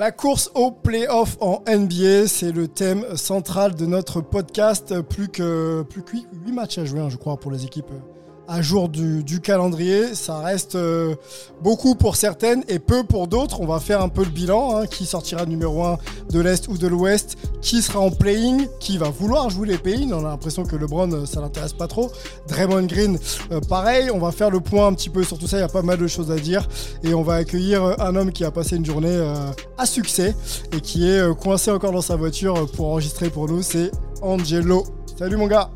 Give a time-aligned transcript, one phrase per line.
[0.00, 4.98] La course au playoff en NBA, c'est le thème central de notre podcast.
[5.02, 7.92] Plus que plus que 8 matchs à jouer, hein, je crois, pour les équipes
[8.50, 10.14] à jour du, calendrier.
[10.14, 11.14] Ça reste euh,
[11.62, 13.60] beaucoup pour certaines et peu pour d'autres.
[13.60, 14.76] On va faire un peu le bilan.
[14.76, 15.98] hein, qui sortira numéro 1
[16.30, 20.10] de l'Est ou de l'Ouest Qui sera en playing Qui va vouloir jouer les play-in
[20.12, 22.10] On a l'impression que LeBron, euh, ça l'intéresse pas trop.
[22.48, 23.18] Draymond Green,
[23.52, 24.10] euh, pareil.
[24.10, 25.58] On va faire le point un petit peu sur tout ça.
[25.58, 26.66] Il y a pas mal de choses à dire.
[27.04, 29.16] Et on va accueillir un homme qui a passé une journée
[29.78, 30.34] à succès
[30.72, 33.62] et qui est coincé encore dans sa voiture pour enregistrer pour nous.
[33.62, 34.84] C'est Angelo.
[35.16, 35.70] Salut mon gars.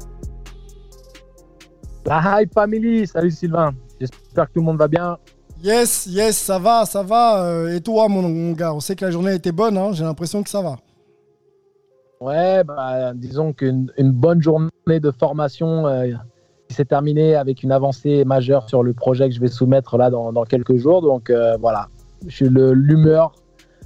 [2.07, 3.73] La hype family, salut Sylvain.
[4.01, 5.17] J'espère que tout le monde va bien.
[5.63, 7.43] Yes, yes, ça va, ça va.
[7.45, 9.79] Euh, Et toi, mon, mon gars, on sait que la journée était bonne.
[9.79, 10.77] hein, J'ai l'impression que ça va.
[12.21, 16.13] Ouais, bah, disons qu'une une bonne journée de formation euh,
[16.69, 20.11] qui s'est terminée avec une avancée majeure sur le projet que je vais soumettre là
[20.11, 21.01] dans, dans quelques jours.
[21.03, 21.89] Donc euh, voilà,
[22.27, 23.33] je suis l'humeur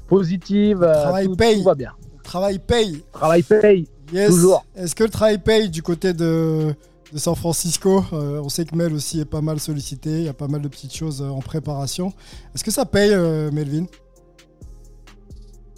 [0.09, 0.83] positive.
[0.83, 1.59] euh, travail tout, paye.
[1.59, 1.93] tout va bien.
[2.23, 3.03] Travail paye.
[3.13, 3.89] Travail paye.
[4.13, 4.31] Yes.
[4.31, 4.65] Toujours.
[4.77, 6.75] Est-ce que le travail paye du côté de,
[7.13, 10.11] de San Francisco Euh, On sait que Mel aussi est pas mal sollicité.
[10.11, 12.13] Il y a pas mal de petites choses euh, en préparation.
[12.55, 13.87] Est-ce que ça paye, euh, Melvin?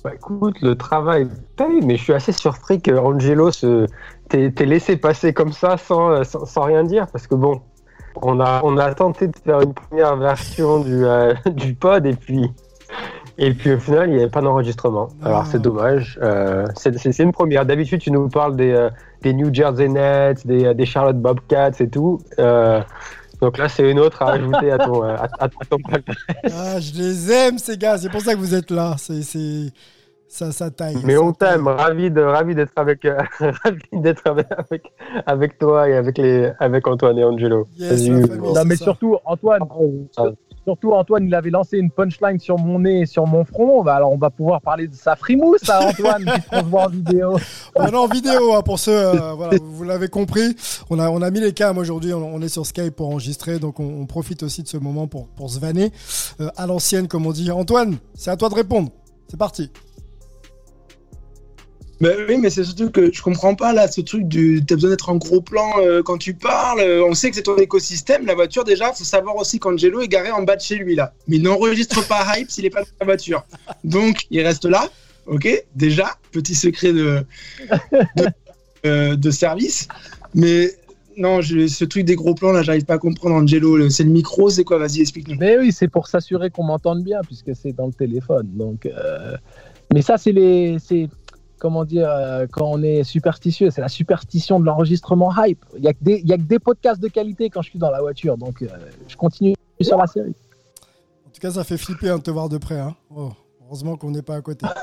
[0.03, 3.87] Bah, écoute, le travail paye, mais je suis assez surpris que Angelo se
[4.29, 7.61] t'ait laissé passer comme ça sans, sans, sans rien dire, parce que bon,
[8.23, 12.15] on a, on a tenté de faire une première version du, euh, du pod et
[12.15, 12.51] puis,
[13.39, 15.09] et puis au final, il n'y avait pas d'enregistrement.
[15.23, 16.19] Alors c'est dommage.
[16.23, 17.67] Euh, c'est une première.
[17.67, 18.89] D'habitude, tu nous parles des,
[19.23, 22.21] des New Jersey Nets, des, euh, des Charlotte Bobcats et tout.
[22.39, 22.81] Euh,
[23.41, 26.17] donc là, c'est une autre à ajouter à ton, euh, à, à- à ton palmarès.
[26.45, 27.97] Ah, je les aime, ces gars.
[27.99, 28.95] C'est pour ça que vous êtes là.
[28.99, 29.69] C'est, c'est...
[30.33, 30.97] Ça, ça taille.
[31.03, 31.55] Mais ça on taille.
[31.57, 33.19] t'aime, ravi de ravi d'être avec euh,
[33.65, 34.83] ravi d'être avec, avec
[35.27, 37.67] avec toi et avec les avec Antoine et Angelo.
[37.77, 38.39] Yes, famille.
[38.39, 38.85] Non, mais ça.
[38.85, 39.63] surtout, Antoine,
[40.65, 43.83] surtout Antoine, il avait lancé une punchline sur mon nez et sur mon front.
[43.83, 46.89] Bah, alors, on va pouvoir parler de sa frimousse, à Antoine, puisqu'on se voit en
[46.89, 47.39] vidéo.
[47.77, 50.57] On en vidéo hein, pour ceux, euh, vous l'avez compris.
[50.91, 52.13] On a, mis les cams aujourd'hui.
[52.13, 55.29] On, est sur Skype pour enregistrer, donc on, on profite aussi de ce moment pour,
[55.29, 55.93] pour se vanner
[56.41, 57.51] euh, à l'ancienne, comme on dit.
[57.51, 58.91] Antoine, c'est à toi de répondre.
[59.29, 59.71] C'est parti.
[62.01, 64.91] Bah oui, mais c'est surtout que je comprends pas là ce truc du t'as besoin
[64.91, 66.81] d'être en gros plan euh, quand tu parles.
[66.81, 68.91] Euh, on sait que c'est ton écosystème, la voiture déjà.
[68.93, 71.13] Faut savoir aussi qu'Angelo est garé en bas de chez lui là.
[71.29, 73.45] Mais il n'enregistre pas hype s'il est pas dans la voiture.
[73.85, 74.89] Donc il reste là,
[75.27, 75.47] ok.
[75.75, 77.23] Déjà petit secret de
[78.17, 78.29] de,
[78.87, 79.87] euh, service.
[80.35, 80.73] Mais
[81.19, 83.91] non, ce truc des gros plans là, j'arrive pas à comprendre Angelo.
[83.91, 84.79] C'est le micro, c'est quoi?
[84.79, 85.37] Vas-y, explique-nous.
[85.39, 88.49] Mais oui, c'est pour s'assurer qu'on m'entende bien, puisque c'est dans le téléphone.
[88.55, 88.89] Donc,
[89.93, 90.79] Mais ça, c'est les.
[91.61, 95.63] Comment dire, euh, quand on est superstitieux, c'est la superstition de l'enregistrement hype.
[95.77, 97.69] Il n'y a, que des- il y a que des podcasts de qualité quand je
[97.71, 98.37] suis dans la voiture.
[98.39, 98.67] Donc, euh,
[99.07, 100.35] je continue sur la série.
[101.27, 102.81] En tout cas, ça fait flipper hein, de te voir de près.
[102.81, 102.97] hein.
[103.15, 103.31] Oh,
[103.67, 104.67] heureusement qu'on n'est pas à côté.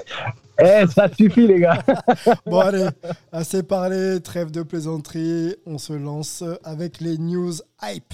[0.60, 1.84] Eh, ça suffit, les gars.
[2.48, 2.88] Bon, allez,
[3.32, 4.20] assez parlé.
[4.22, 5.56] Trêve de plaisanterie.
[5.68, 8.12] On se lance avec les news hype.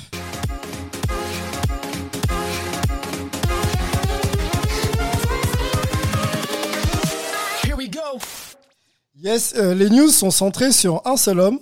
[9.24, 11.60] Yes, euh, les news sont centrées sur un seul homme,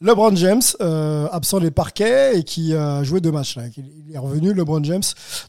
[0.00, 3.56] LeBron James, euh, absent des parquets et qui a joué deux matchs.
[3.56, 3.62] Là.
[3.76, 5.02] Il est revenu, LeBron James,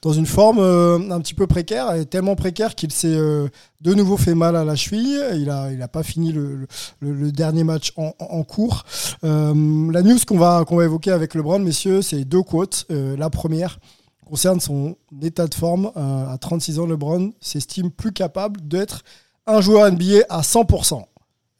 [0.03, 3.47] dans une forme euh, un petit peu précaire, et tellement précaire qu'il s'est euh,
[3.81, 5.19] de nouveau fait mal à la cheville.
[5.33, 6.67] Il n'a il a pas fini le,
[6.99, 8.83] le- le dernier match en, en cours.
[9.23, 12.85] Euh, la news qu'on va, qu'on va évoquer avec LeBron, messieurs, c'est deux quotes.
[12.89, 13.79] La première
[14.23, 15.91] concerne son état de forme.
[15.95, 19.01] À 36 ans, LeBron s'estime plus capable d'être
[19.47, 21.01] un joueur NBA à 100%.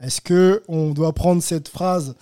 [0.02, 2.16] Est-ce que on doit prendre cette phrase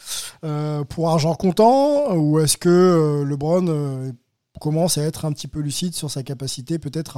[0.44, 4.12] euh, pour argent comptant ou est-ce que euh, LeBron euh,
[4.60, 7.18] commence à être un petit peu lucide sur sa capacité peut-être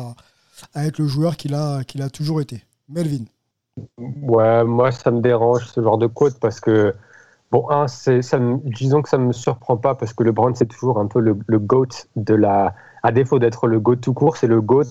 [0.73, 2.63] à, être le joueur qu'il a, a toujours été?
[2.87, 3.25] Melvin.
[3.97, 6.93] Ouais, moi ça me dérange ce genre de quote parce que
[7.51, 10.67] bon, un, c'est, ça me- disons que ça me surprend pas parce que LeBron c'est
[10.67, 12.73] toujours un peu le, le goat de la,
[13.03, 14.85] à défaut d'être le goat tout court, c'est le goat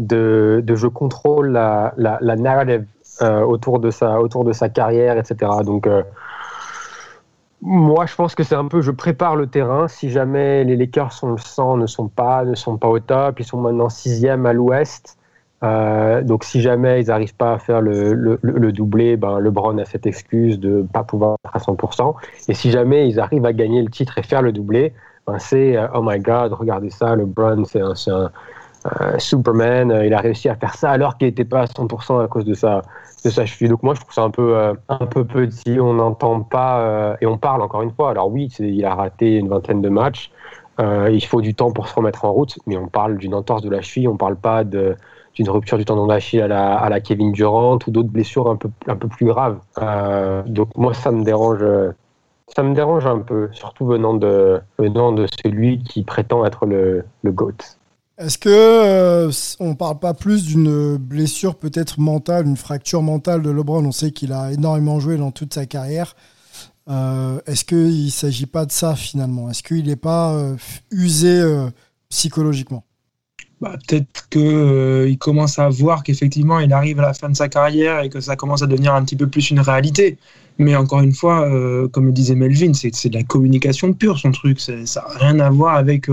[0.00, 2.86] de, de je contrôle la, la, la narrative
[3.22, 5.62] euh, autour de sa autour de sa carrière, etc.
[5.64, 6.02] Donc euh,
[7.60, 9.88] moi, je pense que c'est un peu, je prépare le terrain.
[9.88, 13.40] Si jamais les Lakers sont le sang, ne sont pas, ne sont pas au top,
[13.40, 15.18] ils sont maintenant sixième à l'Ouest.
[15.64, 19.76] Euh, donc, si jamais ils n'arrivent pas à faire le, le, le- doublé, ben LeBron
[19.78, 22.14] a cette excuse de pas pouvoir être à 100%.
[22.46, 24.94] Et si jamais ils arrivent à gagner le titre et faire le doublé,
[25.26, 28.30] ben c'est oh my God, regardez ça, LeBron, c'est un, un
[29.18, 29.90] Superman.
[29.92, 32.44] euh, il a réussi à faire ça alors qu'il n'était pas à 100% à cause
[32.44, 32.82] de sa
[33.24, 33.68] de sa cheville.
[33.68, 35.78] Donc moi, je trouve ça un peu euh, un peu petit.
[35.80, 38.10] On n'entend pas euh, et on parle encore une fois.
[38.10, 40.30] Alors oui, il a raté une vingtaine de matchs.
[40.80, 43.62] Euh, il faut du temps pour se remettre en route, mais on parle d'une entorse
[43.62, 44.08] de la cheville.
[44.08, 44.96] On parle pas d'une
[45.50, 48.70] rupture du tendon d'Achille à la, à la Kevin Durant ou d'autres blessures un peu,
[48.86, 49.58] un peu plus graves.
[49.78, 51.92] Euh, donc moi, ça me dérange, euh,
[52.46, 57.04] ça me dérange un peu, surtout venant de, venant de celui qui prétend être le,
[57.22, 57.77] le GOAT.
[58.18, 59.30] Est-ce que euh,
[59.60, 63.84] on parle pas plus d'une blessure peut-être mentale, une fracture mentale de LeBron?
[63.84, 66.16] On sait qu'il a énormément joué dans toute sa carrière.
[66.90, 69.48] Euh, Est-ce qu'il ne s'agit pas de ça finalement?
[69.50, 70.56] Est-ce qu'il n'est pas euh,
[70.90, 71.70] usé euh,
[72.08, 72.82] psychologiquement?
[73.60, 77.36] Bah, peut-être que euh, il commence à voir qu'effectivement il arrive à la fin de
[77.36, 80.18] sa carrière et que ça commence à devenir un petit peu plus une réalité.
[80.58, 81.48] Mais encore une fois,
[81.92, 84.58] comme disait Melvin, c'est de la communication pure son truc.
[84.58, 86.08] Ça n'a rien à voir avec.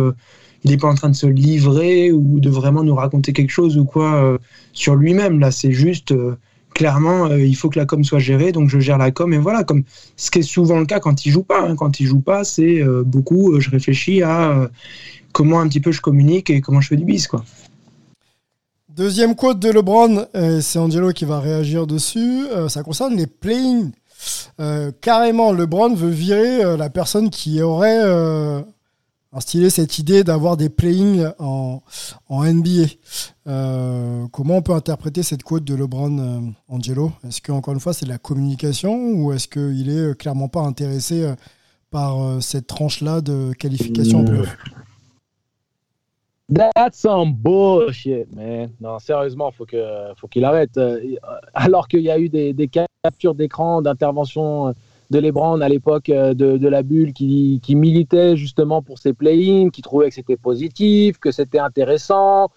[0.65, 3.77] Il n'est pas en train de se livrer ou de vraiment nous raconter quelque chose
[3.77, 4.37] ou quoi euh,
[4.73, 5.39] sur lui-même.
[5.39, 6.37] Là, c'est juste euh,
[6.73, 9.37] clairement, euh, il faut que la com soit gérée, donc je gère la com et
[9.37, 9.63] voilà.
[9.63, 9.83] Comme
[10.17, 11.61] ce qui est souvent le cas quand il joue pas.
[11.61, 11.75] hein.
[11.75, 13.59] Quand il joue pas, c'est beaucoup.
[13.59, 14.71] je réfléchis à
[15.33, 17.29] comment un petit peu je communique et comment je fais du bis.
[18.89, 20.25] Deuxième quote de LeBron,
[20.61, 22.45] c'est Angelo qui va réagir dessus.
[22.69, 23.91] Ça concerne les playing.
[25.01, 28.63] Carrément, LeBron veut virer la personne qui aurait
[29.35, 31.81] instillé cette idée d'avoir des playing en,
[32.29, 32.87] NBA.
[33.47, 36.39] Euh, comment on peut interpréter cette quote de LeBron, euh,
[36.69, 37.11] Angelo?
[37.27, 40.47] Est-ce que encore une fois c'est de la communication ou est-ce qu'il est euh, clairement
[40.47, 41.33] pas intéressé
[41.91, 44.25] par cette tranche-là de qualification en
[46.53, 48.69] That's some bullshit, man.
[48.79, 49.65] Non, sérieusement, faut
[50.15, 50.79] faut qu'il arrête.
[51.53, 52.69] Alors qu'il y a eu des, des
[53.03, 54.75] captures d'écran d'intervention
[55.09, 59.81] de LeBron à l'époque euh, de, la bulle qui, militait justement pour ses play-ins, qui
[59.81, 62.49] trouvait que c'était positif, que c'était intéressant.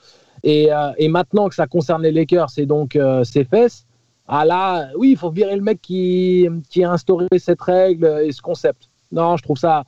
[0.43, 3.87] Et, euh, et maintenant que ça concerne les Lakers, c'est donc euh, ses fesses.
[4.27, 8.33] Ah là, oui, il faut virer le mec qui, qui a instauré cette règle et
[8.33, 8.91] ce concept.
[9.11, 9.85] Non, je trouve ça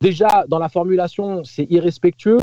[0.00, 2.38] déjà dans la formulation, c'est irrespectueux.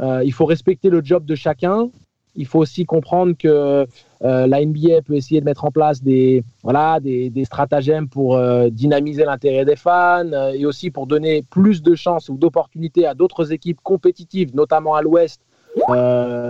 [0.00, 1.90] Euh, il faut respecter le job de chacun.
[2.36, 3.86] Il faut aussi comprendre que
[4.24, 8.36] euh, la NBA peut essayer de mettre en place des, voilà, des, des stratagèmes pour
[8.36, 13.06] euh, dynamiser l'intérêt des fans euh, et aussi pour donner plus de chances ou d'opportunités
[13.06, 15.40] à d'autres équipes compétitives, notamment à l'Ouest,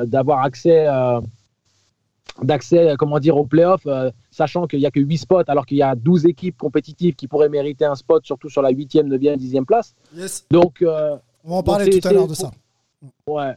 [0.07, 0.87] d'avoir accès,
[2.43, 3.87] d'accès, comment dire, aux playoffs,
[4.31, 7.29] sachant qu'il n'y a que 8 spots alors qu'il y a 12 équipes compétitives qui
[7.29, 9.95] pourraient mériter un spot, surtout sur la 8e, 9e, 10e place.
[10.17, 10.47] Yes.
[10.51, 12.51] Donc, On va en parler tout à l'heure de ça.
[13.27, 13.55] Ouais,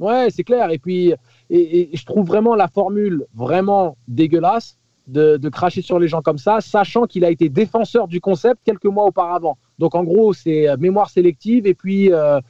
[0.00, 0.70] ouais, c'est clair.
[0.70, 1.14] Et puis,
[1.50, 4.78] je trouve vraiment la formule vraiment dégueulasse
[5.08, 8.84] de, cracher sur les gens comme ça, sachant qu'il a été défenseur du concept quelques
[8.84, 9.58] mois auparavant.
[9.78, 12.40] Donc, en gros, c'est euh, mémoire sélective et puis, euh,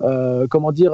[0.00, 0.92] euh, comment dire,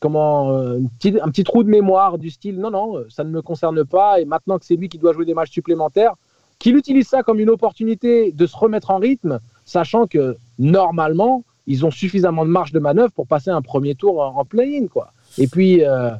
[0.00, 3.42] comment, un, petit, un petit trou de mémoire du style non, non, ça ne me
[3.42, 4.20] concerne pas.
[4.20, 6.14] Et maintenant que c'est lui qui doit jouer des matchs supplémentaires,
[6.58, 11.84] qu'il utilise ça comme une opportunité de se remettre en rythme, sachant que normalement, ils
[11.84, 14.86] ont suffisamment de marge de manœuvre pour passer un premier tour en, en play-in.
[14.86, 15.12] Quoi.
[15.38, 16.10] Et puis, euh,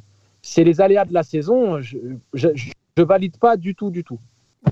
[0.42, 1.80] c'est les aléas de la saison.
[1.80, 1.96] Je,
[2.34, 4.18] je, je- valide pas du tout, du tout.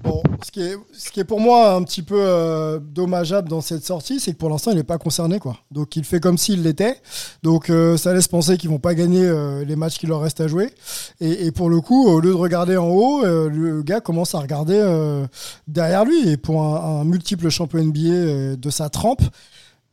[0.02, 3.60] Bon, ce qui, est, ce qui est pour moi un petit peu euh, dommageable dans
[3.60, 5.38] cette sortie, c'est que pour l'instant, il n'est pas concerné.
[5.38, 5.58] quoi.
[5.70, 6.96] Donc, il fait comme s'il l'était.
[7.42, 9.30] Donc, euh, ça laisse penser qu'ils vont pas gagner
[9.64, 10.70] les matchs qu'il leur reste à jouer.
[11.20, 14.80] Et, pour le coup, au lieu de regarder en haut, le gars commence à regarder
[15.68, 16.28] derrière lui.
[16.30, 19.22] Et pour un, un multiple champion NBA de sa trempe,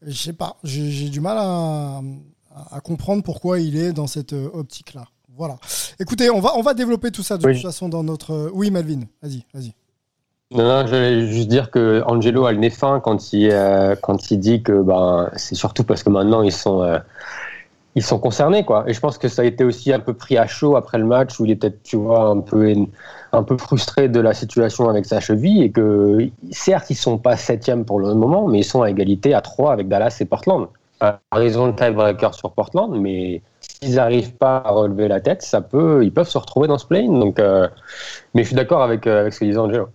[0.05, 2.01] je sais pas, j'ai du mal à,
[2.55, 5.05] à- à comprendre pourquoi il est dans cette euh, optique-là.
[5.37, 5.55] Voilà.
[5.99, 7.53] Écoutez, on va, on va développer tout ça de Oui.
[7.53, 8.31] toute façon dans notre.
[8.33, 9.73] euh, Oui, Malvin, vas-y, vas-y.
[10.53, 13.95] Non, non, je vais juste dire que Angelo a le nez fin quand il, euh,
[14.01, 16.99] quand il dit que ben, c'est surtout parce que maintenant ils sont, euh,
[17.95, 18.65] ils sont concernés.
[18.65, 18.83] Quoi.
[18.87, 21.05] Et je pense que ça a été aussi un peu pris à chaud après le
[21.05, 22.73] match où il était, tu vois, un peu,
[23.31, 27.37] un peu frustré de la situation avec sa cheville et que certes ils sont pas
[27.37, 30.67] septième pour le moment, mais ils sont à égalité à 3 avec Dallas et Portland.
[31.01, 35.61] À raison de tiebreaker sur Portland, mais s'ils n'arrivent pas à relever la tête, ça
[35.61, 37.67] peut, ils peuvent se retrouver dans ce play Donc, euh,
[38.33, 39.87] mais je suis d'accord avec, euh, avec ce que disait Angelo.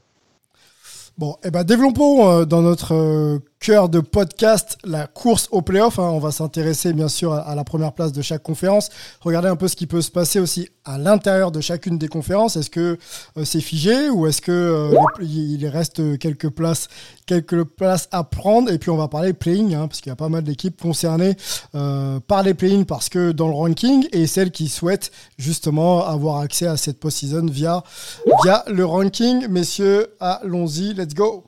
[1.19, 5.99] Bon, eh ben développons euh, dans notre euh, cœur de podcast la course au playoff.
[5.99, 6.11] Hein.
[6.13, 8.91] On va s'intéresser bien sûr à, la première place de chaque conférence.
[9.21, 12.57] Regarder un peu ce qui peut se passer aussi à l'intérieur de chacune des conférences.
[12.57, 12.99] Est-ce que
[13.37, 16.89] euh, c'est figé ou est-ce que euh, il reste quelques places,
[18.13, 18.71] à prendre?
[18.71, 21.37] Et puis on va parler playing, hein, parce qu'il y a pas mal d'équipes concernées
[21.75, 26.39] euh, par les play parce que dans le ranking et celles qui souhaitent justement avoir
[26.41, 27.83] accès à cette post-season via
[28.67, 29.49] le ranking.
[29.49, 31.45] Messieurs, allons-y, let's go.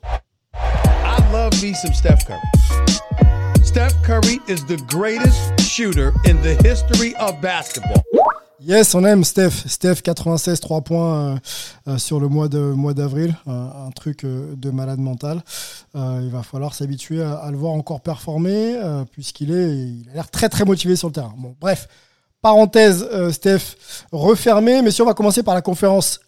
[1.31, 2.39] Love me some Steph Curry.
[3.63, 8.03] Steph Curry is the greatest shooter in the history of basketball.
[8.61, 9.67] Yes, on aime Steph.
[9.67, 11.37] Steph 96 3 points euh,
[11.87, 15.41] euh, sur le mois de d'avril, un, truc euh, de malade mental.
[15.95, 18.79] Il va falloir s'habituer à, le voir encore performer
[19.11, 21.33] puisqu'il est il a l'air très très motivé sur le terrain.
[21.59, 21.87] Bref,
[22.41, 23.75] parenthèse Steph
[24.11, 26.19] refermée, mais si on va commencer par la conférence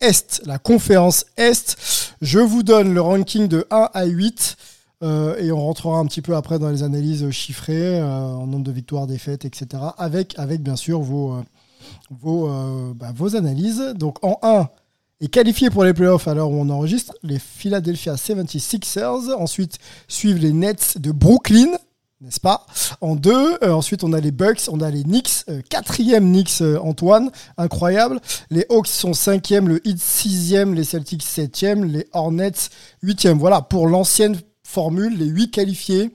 [0.00, 1.76] Est, la conférence Est,
[2.22, 4.56] je vous donne le ranking de 1 à 8
[5.02, 8.64] euh, et on rentrera un petit peu après dans les analyses chiffrées, euh, en nombre
[8.64, 9.82] de victoires, défaites, etc.
[9.96, 11.42] Avec, avec bien sûr vos, euh,
[12.10, 13.94] vos, euh, bah, vos analyses.
[13.96, 14.68] Donc en 1,
[15.20, 19.34] est qualifié pour les playoffs à l'heure où on enregistre, les Philadelphia 76ers.
[19.34, 21.76] Ensuite suivent les Nets de Brooklyn,
[22.20, 22.66] n'est-ce pas?
[23.00, 26.78] En 2, ensuite on a les Bucks, on a les Knicks, euh, quatrième Knicks euh,
[26.78, 28.20] Antoine, incroyable.
[28.50, 32.70] Les Hawks sont cinquième, le Heat sixième, les Celtics septième, les Hornets
[33.02, 33.38] huitième.
[33.38, 36.12] Voilà pour l'ancienne formule, les huit qualifiés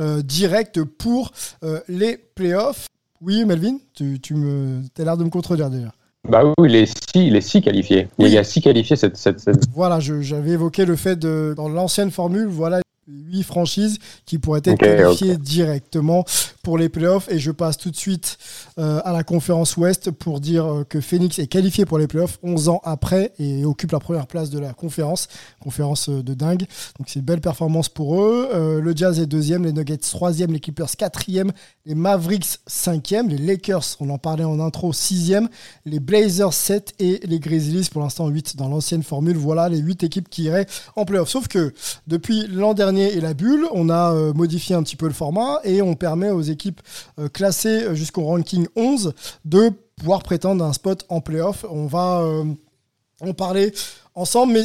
[0.00, 2.86] euh, directs pour euh, les playoffs.
[3.20, 5.92] Oui, Melvin, tu, tu me, as l'air de me contredire déjà.
[6.28, 8.08] Bah oui, les six, les six qualifiés.
[8.18, 9.68] Il y a six qualifiés cette, cette, cette...
[9.74, 12.80] Voilà, j'avais évoqué le fait de, dans l'ancienne formule, voilà
[13.26, 16.24] huit franchises qui pourraient être qualifiées directement
[16.62, 17.28] pour les playoffs.
[17.30, 18.38] Et je passe tout de suite
[18.78, 22.38] euh, à la conférence Ouest pour dire euh, que Phoenix est qualifié pour les playoffs
[22.42, 25.28] 11 ans après et occupe la première place de la conférence.
[25.60, 26.66] Conférence euh, de dingue.
[26.98, 28.48] Donc c'est une belle performance pour eux.
[28.52, 31.52] Euh, le Jazz est deuxième, les Nuggets troisième, les Clippers quatrième,
[31.86, 35.48] les Mavericks cinquième, les Lakers, on en parlait en intro, sixième,
[35.86, 39.36] les Blazers 7 et les Grizzlies pour l'instant 8 dans l'ancienne formule.
[39.36, 41.28] Voilà les 8 équipes qui iraient en playoff.
[41.28, 41.72] Sauf que
[42.06, 45.60] depuis l'an dernier et la bulle, on a euh, modifié un petit peu le format
[45.64, 46.80] et on permet aux équipes
[47.18, 49.14] euh, classées jusqu'au ranking 11
[49.44, 51.64] de pouvoir prétendre un spot en playoff.
[51.70, 52.44] On va euh,
[53.20, 53.72] en parler
[54.14, 54.64] ensemble, mais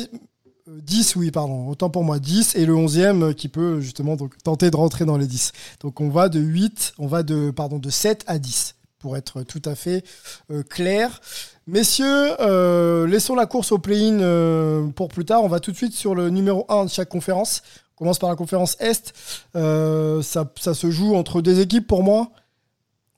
[0.67, 4.15] euh, 10, oui, pardon, autant pour moi, 10, et le 11e euh, qui peut justement
[4.15, 5.51] donc, tenter de rentrer dans les 10.
[5.81, 9.43] Donc on va de 8, on va de, pardon, de 7 à 10, pour être
[9.43, 10.03] tout à fait
[10.51, 11.21] euh, clair.
[11.67, 15.43] Messieurs, euh, laissons la course au play-in euh, pour plus tard.
[15.43, 17.61] On va tout de suite sur le numéro 1 de chaque conférence.
[17.95, 19.13] Commence par la conférence Est.
[19.55, 22.31] Euh, ça, ça se joue entre des équipes pour moi.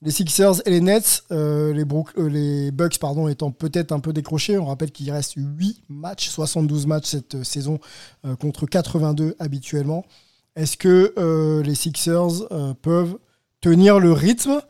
[0.03, 4.60] Les Sixers et les Nets, euh, euh, les Bucks pardon, étant peut-être un peu décrochés.
[4.60, 7.79] On rappelle qu'il reste 8 matchs, 72 matchs cette saison
[8.39, 10.05] contre 82 habituellement.
[10.55, 12.48] Est-ce que les Sixers
[12.84, 13.17] peuvent
[13.62, 14.62] tenir le rythme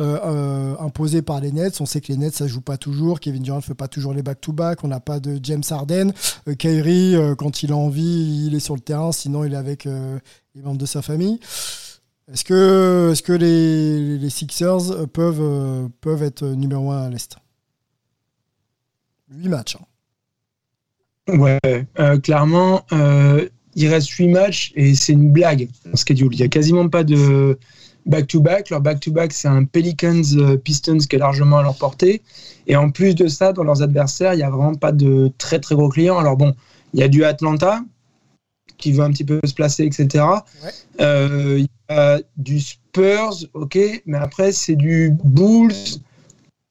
[0.00, 3.20] euh, euh, imposé par les Nets On sait que les Nets, ça joue pas toujours.
[3.20, 4.82] Kevin Durant ne fait pas toujours les back-to-back.
[4.84, 6.12] On n'a pas de James Harden.
[6.48, 9.12] Euh, Kyrie, euh, quand il a envie, il est sur le terrain.
[9.12, 11.38] Sinon, il est avec les membres de sa famille.
[12.32, 17.36] Est-ce que, est que les, les Sixers peuvent, peuvent être numéro 1 à l'Est?
[19.32, 19.76] 8 matchs.
[21.28, 21.38] hein.
[21.38, 21.60] Ouais,
[22.22, 22.84] clairement,
[23.74, 26.32] il reste 8 matchs et c'est une blague en schedule.
[26.32, 27.58] Il n'y a quasiment pas de
[28.06, 28.70] back-to-back.
[28.70, 32.22] Leur back-to-back, c'est un Pelicans euh, Pistons qui est largement à leur portée.
[32.66, 35.58] Et en plus de ça, dans leurs adversaires, il n'y a vraiment pas de très
[35.58, 36.18] très gros clients.
[36.18, 36.54] Alors bon,
[36.94, 37.82] il y a du Atlanta
[38.78, 40.24] qui veut un petit peu se placer, etc.
[40.64, 40.70] Ouais.
[41.00, 45.74] Euh, Il y a du Spurs, ok, mais après c'est du Bulls,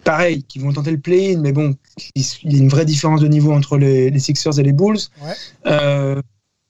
[0.04, 1.76] pareil, qui vont tenter le play-in, mais bon,
[2.16, 4.98] il y a une vraie différence de niveau entre les, les Sixers et les Bulls.
[5.22, 5.34] Ouais.
[5.68, 6.22] Euh,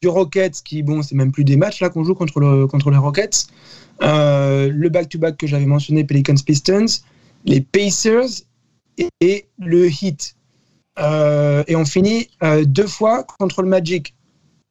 [0.02, 2.98] du Rockets, qui, bon, c'est même plus des matchs là qu'on joue contre, contre les
[2.98, 3.48] Rockets.
[4.02, 6.86] Euh, le back-to-back que j'avais mentionné, Pelicans Pistons,
[7.46, 8.44] les Pacers
[9.20, 10.36] et, le Heat.
[11.00, 14.16] Euh, et on finit euh, deux fois contre le Magic.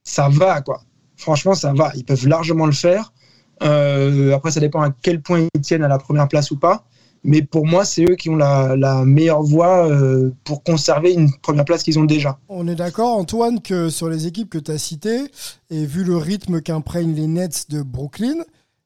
[0.04, 0.82] Ça va, quoi.
[1.16, 1.92] Franchement, ça va.
[1.94, 3.12] Ils peuvent largement le faire.
[3.60, 6.84] Après, ça dépend à quel point ils tiennent à la première place ou pas.
[7.24, 11.30] Mais pour moi, c'est eux qui ont la, la meilleure voie euh, pour conserver une
[11.42, 12.38] première place qu'ils ont déjà.
[12.48, 15.24] On est d'accord, Antoine, que sur les équipes que tu as citées,
[15.70, 18.36] et vu le rythme qu'imprègnent les Nets de Brooklyn,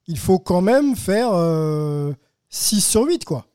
[0.07, 2.11] il faut quand même faire euh,
[2.49, 3.45] 6 sur 8, quoi.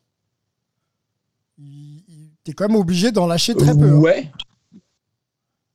[2.45, 3.91] Tu es quand même obligé d'en lâcher très peu.
[3.91, 3.97] hein.
[3.99, 4.31] Ouais.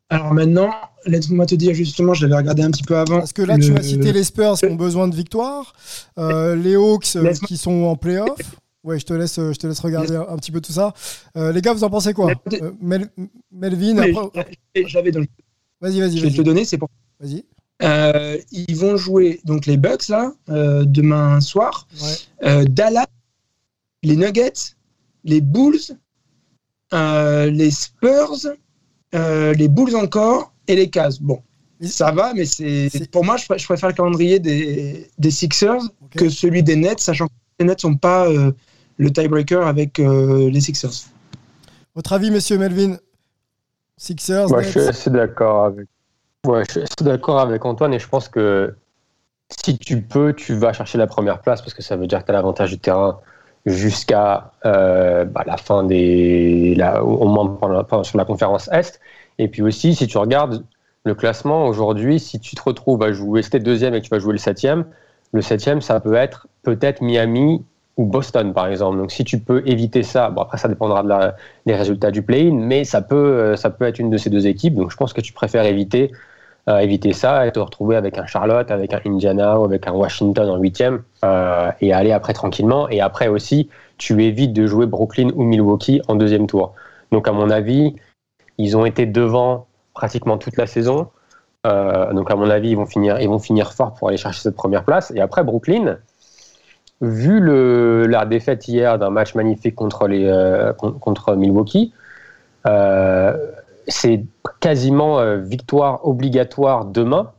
[0.10, 0.70] Alors maintenant,
[1.06, 3.20] laisse-moi te dire justement, je l'avais regardé un petit peu avant.
[3.20, 5.74] Parce que là, tu m'as cité les Spurs qui ont besoin de victoire,
[6.20, 8.38] euh, les Hawks euh, qui sont en playoff.
[8.84, 10.94] Ouais, je te laisse, je te laisse regarder un, petit peu tout ça.
[11.38, 13.10] Euh, les gars, vous en pensez quoi euh, Mel-
[13.52, 15.26] Melvin, après- J'avais le-
[15.80, 16.90] vas-y, vas-y, Je vais te le donner, c'est pour.
[17.20, 17.46] Vas-y.
[17.82, 22.14] Euh, ils vont jouer donc les Bucks là euh, demain soir, Ouais.
[22.44, 23.08] Euh, Dallas,
[24.04, 24.76] les Nuggets,
[25.24, 25.80] les Bulls,
[26.94, 28.48] euh, les Spurs,
[29.16, 31.18] euh, les Bulls encore et les Cavs.
[31.22, 31.42] Bon,
[31.82, 35.82] ça va, mais c'est pour moi je, pr- je préfère le calendrier des, des Sixers
[36.12, 38.52] que celui des Nets, sachant que les Nets sont pas euh,
[38.98, 41.08] le tiebreaker avec euh, les Sixers.
[41.96, 42.98] Votre avis, monsieur Melvin?
[43.98, 44.72] Sixers, Moi, Nets?
[44.72, 45.88] je suis assez d'accord avec.
[46.46, 48.76] Ouais, je suis d'accord avec Antoine et je pense que
[49.50, 52.26] si tu peux, tu vas chercher la première place parce que ça veut dire que
[52.26, 53.20] tu as l'avantage du terrain
[53.66, 56.76] jusqu'à euh, bah, la fin des.
[56.76, 59.00] La, au moins sur la conférence Est.
[59.40, 60.66] Et puis aussi, si tu regardes
[61.06, 64.20] le classement aujourd'hui, si tu te retrouves à jouer, t'es deuxième et que tu vas
[64.20, 64.86] jouer le septième,
[65.34, 67.66] le septième, ça peut être peut-être Miami
[67.98, 68.98] ou Boston, par exemple.
[68.98, 71.04] Donc si tu peux éviter ça, après ça dépendra
[71.66, 74.48] des résultats du play-in, mais ça peut, euh, ça peut être une de ces deux
[74.48, 74.76] équipes.
[74.76, 76.12] Donc je pense que tu préfères éviter,
[76.70, 79.92] euh, éviter ça et te retrouver avec un Charlotte, avec un Indiana ou avec un
[79.92, 82.88] Washington en huitième euh, et aller après tranquillement.
[82.90, 86.74] Et après aussi, tu évites de jouer Brooklyn ou Milwaukee en deuxième tour.
[87.12, 87.96] Donc à mon avis,
[88.58, 91.10] ils ont été devant pratiquement toute la saison.
[91.66, 94.42] Euh, donc à mon avis, ils vont finir, ils vont finir fort pour aller chercher
[94.42, 95.12] cette première place.
[95.16, 95.98] Et après Brooklyn,
[97.02, 97.40] vu
[98.08, 101.94] la défaite hier d'un match magnifique contre, les, euh, con- contre Milwaukee,
[102.68, 103.36] euh,
[103.88, 104.24] c'est
[104.62, 107.32] quasiment victoire obligatoire demain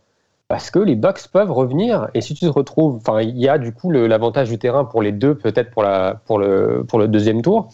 [0.49, 2.09] parce que les Bucks peuvent revenir.
[2.13, 5.03] Et si tu te retrouves, enfin, il y a du coup l'avantage du terrain pour
[5.03, 7.69] les deux, peut-être pour, la, pour, le, pour le deuxième tour.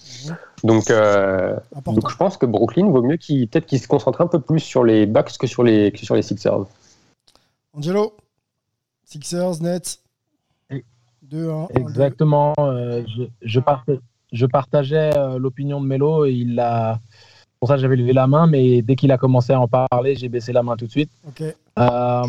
[0.64, 4.26] Donc, euh, donc je pense que Brooklyn vaut mieux qu'ils peut-être qu'ils se concentrent un
[4.26, 6.66] peu plus sur les Bucks que sur les, que sur les Sixers.
[7.72, 8.14] Angelo
[9.04, 10.00] Sixers, Nets
[10.70, 10.84] Et-
[11.30, 11.68] 2-1.
[11.78, 12.52] Exactement.
[12.58, 13.98] euh, je, je, parta-
[14.32, 17.00] je partageais euh, l'opinion de Melo et il a.
[17.58, 20.30] Pour ça, j'avais levé la main, mais dès qu'il a commencé à en parler, j'ai
[20.30, 21.10] baissé la main tout de suite.
[21.28, 21.42] Ok.
[21.78, 22.22] Euh,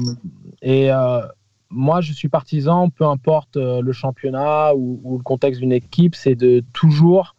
[0.61, 1.21] et euh,
[1.69, 6.35] moi, je suis partisan, peu importe le championnat ou, ou le contexte d'une équipe, c'est
[6.35, 7.35] de toujours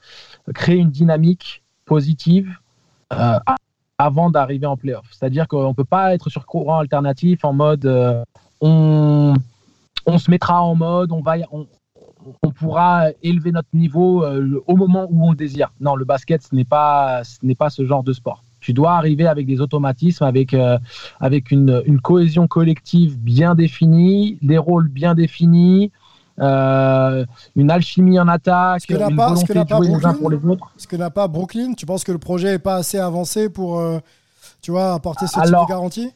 [0.55, 2.57] créer une dynamique positive
[3.13, 3.39] euh,
[3.99, 5.07] avant d'arriver en playoff.
[5.11, 8.25] C'est-à-dire qu'on ne peut pas être sur courant alternatif en mode euh,
[8.61, 9.35] on,
[10.07, 11.67] on se mettra en mode, on, va, on,
[12.43, 15.71] on pourra élever notre niveau euh, au moment où on le désire.
[15.81, 18.43] Non, le basket, ce n'est pas, ce pas ce genre de sport.
[18.61, 20.55] Tu dois arriver avec des automatismes, avec,
[21.19, 25.91] avec une cohésion collective bien définie, des rôles bien définis,
[26.41, 27.25] euh,
[27.57, 29.95] une alchimie en attaque, Ce que n'a une pas- ce volonté que de jouer les
[29.95, 30.73] uns Brooklyn pour les autres.
[30.77, 33.79] Ce que n'a pas Brooklyn, tu penses que le projet n'est pas assez avancé pour
[33.79, 33.99] euh,
[34.61, 36.11] tu vois, apporter ce type de garantie?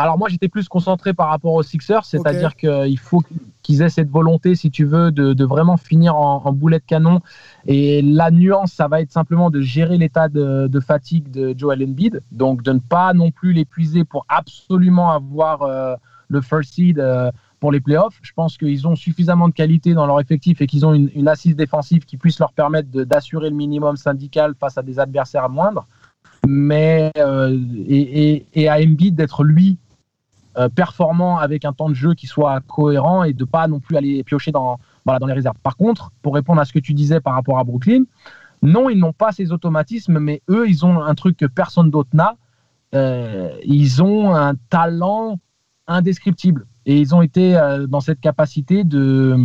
[0.00, 3.20] Alors moi j'étais plus concentré par rapport aux Sixers, c'est-à-dire qu'il faut
[3.64, 6.84] qu'ils aient cette volonté, si tu veux, de, de vraiment finir en, en boulet de
[6.84, 7.20] canon.
[7.66, 11.82] Et la nuance, ça va être simplement de gérer l'état de, de fatigue de Joel
[11.82, 15.96] Embiid, donc de ne pas non plus l'épuiser pour absolument avoir euh,
[16.28, 18.18] le first seed euh, pour les playoffs.
[18.22, 21.56] Je pense qu'ils ont suffisamment de qualité dans leur effectif et qu'ils ont une, assise
[21.56, 25.86] défensive qui puisse leur permettre d'assurer le minimum syndical face à des adversaires moindres.
[26.46, 29.78] Mais euh, et, et, et à Embiid d'être lui
[30.58, 33.96] euh, performant avec un temps de jeu qui soit cohérent et de pas non plus
[33.96, 35.56] aller piocher dans, voilà, dans les réserves.
[35.62, 38.04] Par contre, pour répondre à ce que tu disais par rapport à Brooklyn,
[38.62, 42.10] non, ils n'ont pas ces automatismes, mais eux, ils ont un truc que personne d'autre
[42.12, 42.36] n'a.
[42.94, 45.38] Euh, ils ont un talent
[45.86, 46.66] indescriptible.
[46.86, 49.36] Et ils ont été euh, dans cette capacité de,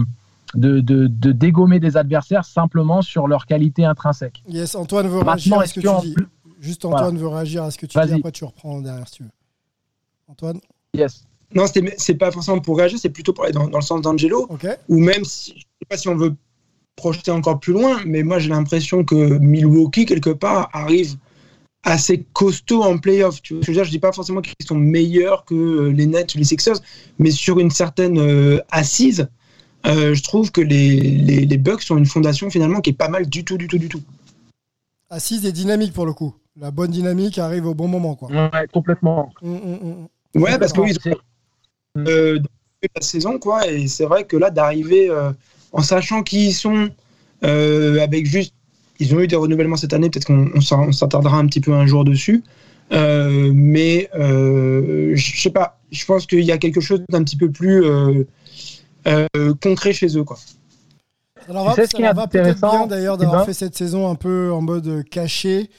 [0.55, 4.43] de, de, de dégommer des adversaires simplement sur leur qualité intrinsèque.
[4.47, 6.13] Yes, Antoine veut réagir à ce que tu dis.
[6.13, 6.27] plus-
[6.61, 7.19] Juste Antoine Voilà.
[7.19, 8.19] veut réagir à ce que tu dis, Vas-y.
[8.19, 9.29] après tu reprends derrière si tu veux.
[10.29, 10.59] Antoine
[10.93, 11.25] Yes.
[11.53, 11.65] Non,
[11.97, 14.47] c'est pas forcément pour réagir, c'est plutôt pour aller dans, dans le sens d'Angelo.
[14.49, 14.65] Ok.
[14.89, 16.33] Ou même, si, je sais pas si on veut
[16.95, 21.15] projeter encore plus loin, mais moi j'ai l'impression que Milwaukee, quelque part, arrive
[21.83, 23.41] assez costaud en playoff.
[23.41, 23.83] Tu vois je veux dire?
[23.83, 26.77] Je dis pas forcément qu'ils sont meilleurs que euh, les Nets ou les Sixers,
[27.19, 29.27] mais sur une certaine euh, assise,
[29.85, 33.09] euh, je trouve que les, les, les Bucks ont une fondation finalement qui est pas
[33.09, 34.01] mal du tout, du tout, du tout.
[35.09, 36.33] Assise et dynamique pour le coup.
[36.59, 38.15] La bonne dynamique arrive au bon moment.
[38.15, 38.29] Quoi.
[38.29, 39.33] Ouais, complètement.
[39.41, 39.79] Hum, hum,
[40.35, 40.41] hum.
[40.41, 42.39] Ouais, parce que oui, ils C'est- ont euh,
[42.95, 45.31] la saison, quoi, et c'est vrai que là, d'arriver euh,
[45.71, 46.89] en sachant qui ils sont,
[47.43, 48.53] euh, avec juste.
[48.99, 52.03] Ils ont eu des renouvellements cette année, peut-être qu'on s'attardera un petit peu un jour
[52.05, 52.43] dessus.
[52.91, 57.37] Euh, mais euh, je sais pas, je pense qu'il y a quelque chose d'un petit
[57.37, 58.23] peu plus euh,
[59.07, 59.27] euh,
[59.61, 60.23] concret chez eux.
[60.23, 60.37] Quoi.
[60.37, 64.09] Ça Tu va, sais ce ça qui va peut-être bien d'ailleurs d'avoir fait cette saison
[64.09, 65.69] un peu en mode caché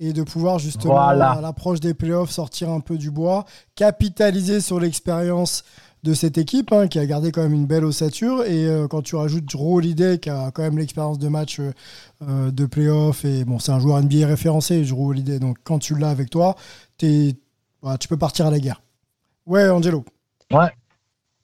[0.00, 1.32] et de pouvoir justement Voilà.
[1.32, 3.44] à l'approche des playoffs sortir un peu du bois,
[3.76, 5.64] capitaliser sur l'expérience
[6.04, 9.02] de cette équipe hein, qui a gardé quand même une belle ossature et euh, quand
[9.02, 11.72] tu rajoutes Holiday qui a quand même l'expérience de match euh,
[12.28, 15.96] euh, de playoff et bon c'est un joueur NBA référencé Drew Holiday donc quand tu
[15.98, 16.56] l'as avec toi
[16.98, 17.34] t'es-
[17.80, 18.82] voilà, tu peux partir à la guerre.
[19.46, 20.04] Ouais Angelo.
[20.52, 20.70] Ouais.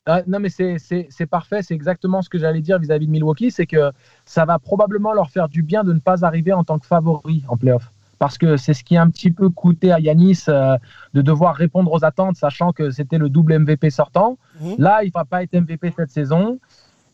[0.06, 0.78] Ah, non, mais c'est-
[1.30, 1.62] parfait.
[1.62, 3.50] C'est exactement ce que j'allais dire vis-à-vis de Milwaukee.
[3.50, 3.92] C'est que
[4.24, 7.44] ça va probablement leur faire du bien de ne pas arriver en tant que favori
[7.48, 7.90] en playoff.
[8.20, 10.76] Parce que c'est ce qui a un petit peu coûté à Yanis euh,
[11.14, 14.36] de devoir répondre aux attentes, sachant que c'était le double MVP sortant.
[14.60, 14.74] Mhm.
[14.78, 16.58] Là, il ne va pas être MVP cette saison.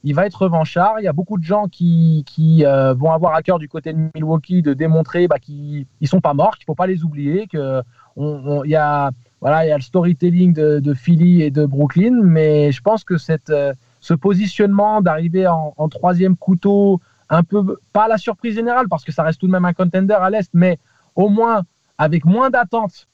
[0.02, 0.96] Il va être revanchard.
[0.98, 3.92] Il y a beaucoup de gens qui, qui euh, vont avoir à cœur du côté
[3.92, 7.04] de Milwaukee de démontrer bah, qu'ils ne sont pas morts, qu'il ne faut pas les
[7.04, 7.82] oublier, que
[8.16, 12.20] on- y a voilà, il y a le storytelling de, de Philly et de Brooklyn,
[12.22, 17.78] mais je pense que cette, euh, ce positionnement d'arriver en, en troisième couteau, un peu,
[17.92, 20.50] pas la surprise générale, parce que ça reste tout de même un contender à l'Est,
[20.54, 20.78] mais
[21.16, 21.62] au moins
[21.98, 23.08] avec moins d'attentes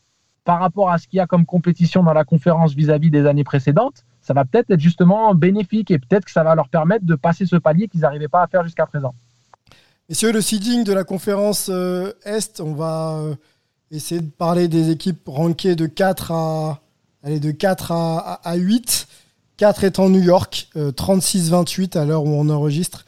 [0.44, 3.44] par rapport à ce qu'il y a comme compétition dans la conférence vis-à-vis des années
[3.44, 7.14] précédentes, ça va peut-être être justement bénéfique et peut-être que ça va leur permettre de
[7.14, 9.14] passer ce palier qu'ils n'arrivaient pas à faire jusqu'à présent.
[10.08, 13.34] Messieurs, le seeding de la conférence euh, Est, on va euh,
[13.92, 16.80] essayer de parler des équipes rankées de 4 à,
[17.22, 19.06] allez, de 4 à, à- à 8.
[19.58, 23.04] 4 étant New York, euh, 36-28 à l'heure où on enregistre.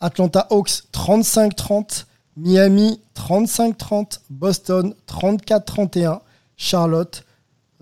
[0.00, 2.06] Atlanta Hawks 35-30.
[2.36, 4.20] Miami 35-30.
[4.30, 6.20] Boston 34-31.
[6.56, 7.24] Charlotte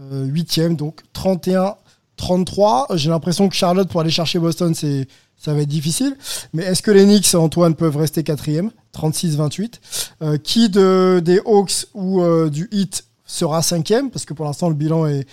[0.01, 2.97] 8e, donc 31-33.
[2.97, 5.07] J'ai l'impression que Charlotte, pour aller chercher Boston, c'est
[5.41, 6.17] ça va être difficile.
[6.53, 8.71] Mais est-ce que les Knicks, Antoine, peuvent rester quatrième?
[8.95, 9.81] 36-28.
[10.23, 14.11] Euh, qui de, des Hawks ou euh, du Heat sera cinquième?
[14.11, 15.27] Parce que pour l'instant, le bilan est,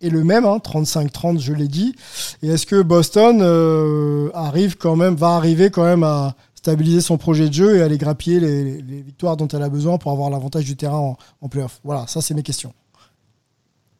[0.00, 1.94] le même, hein, 35-30, je l'ai dit.
[2.42, 6.34] Et est-ce que Boston euh, arrive quand même, va arriver quand même à
[6.66, 10.10] stabiliser son projet de jeu et aller grappiller les, victoires dont elle a besoin pour
[10.10, 12.72] avoir l'avantage du terrain en, en playoff Voilà, ça c'est mes questions.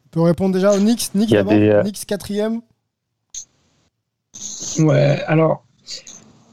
[0.06, 1.12] On peut répondre déjà aux Knicks?
[1.12, 2.62] Knicks des, euh, Knicks quatrième?
[4.80, 5.64] Ouais, alors,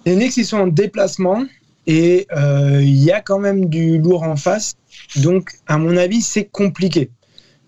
[0.06, 1.45] les Knicks, ils sont en déplacement
[1.88, 4.76] et euh, il y a quand même du lourd en face.
[5.15, 7.10] Donc, à mon avis, c'est compliqué.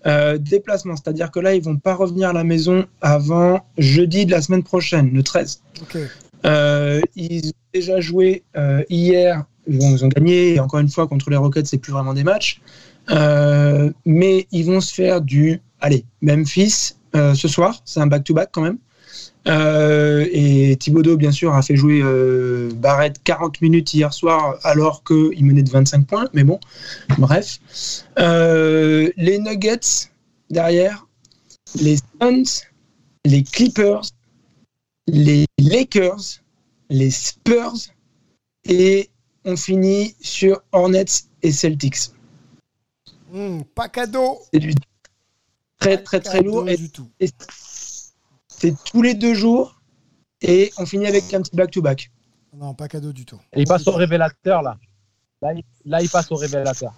[0.05, 4.31] Euh, déplacement, c'est-à-dire que là, ils vont pas revenir à la maison avant jeudi de
[4.31, 5.63] la semaine prochaine, le 13.
[5.81, 5.97] Ok.
[6.45, 11.07] Euh, ils ont déjà joué euh, hier, bon, ils ont gagné, et encore une fois,
[11.07, 12.61] contre les Rockets, c'est plus vraiment des matchs.
[13.11, 18.61] Euh, mais ils vont se faire du, allez, Memphis ce soir, c'est un back-to-back quand
[18.61, 18.77] même.
[19.47, 22.03] Et Thibodeau, bien sûr, a fait jouer
[22.75, 26.25] Barrett 40 minutes hier soir alors qu'il menait de 25 points.
[26.33, 26.59] Mais bon,
[27.17, 27.59] bref.
[28.17, 30.09] Les Nuggets
[30.49, 31.07] derrière,
[31.79, 32.65] les Suns,
[33.23, 34.01] les Clippers,
[35.07, 36.41] les Lakers,
[36.89, 37.75] les Spurs
[38.65, 39.09] et
[39.43, 41.05] on finit sur Hornets
[41.41, 42.11] et Celtics.
[43.31, 44.73] Hmm, pas cadeau C'est du
[45.79, 47.09] très très très lourd et du tout.
[47.19, 47.29] et
[48.47, 49.81] c'est tous les deux jours
[50.41, 52.11] et on finit avec un petit back-to-back.
[52.53, 53.39] Non, pas cadeau du tout.
[53.53, 54.77] Et il passe au révélateur là.
[55.41, 56.93] Là, il, là, il passe au révélateur.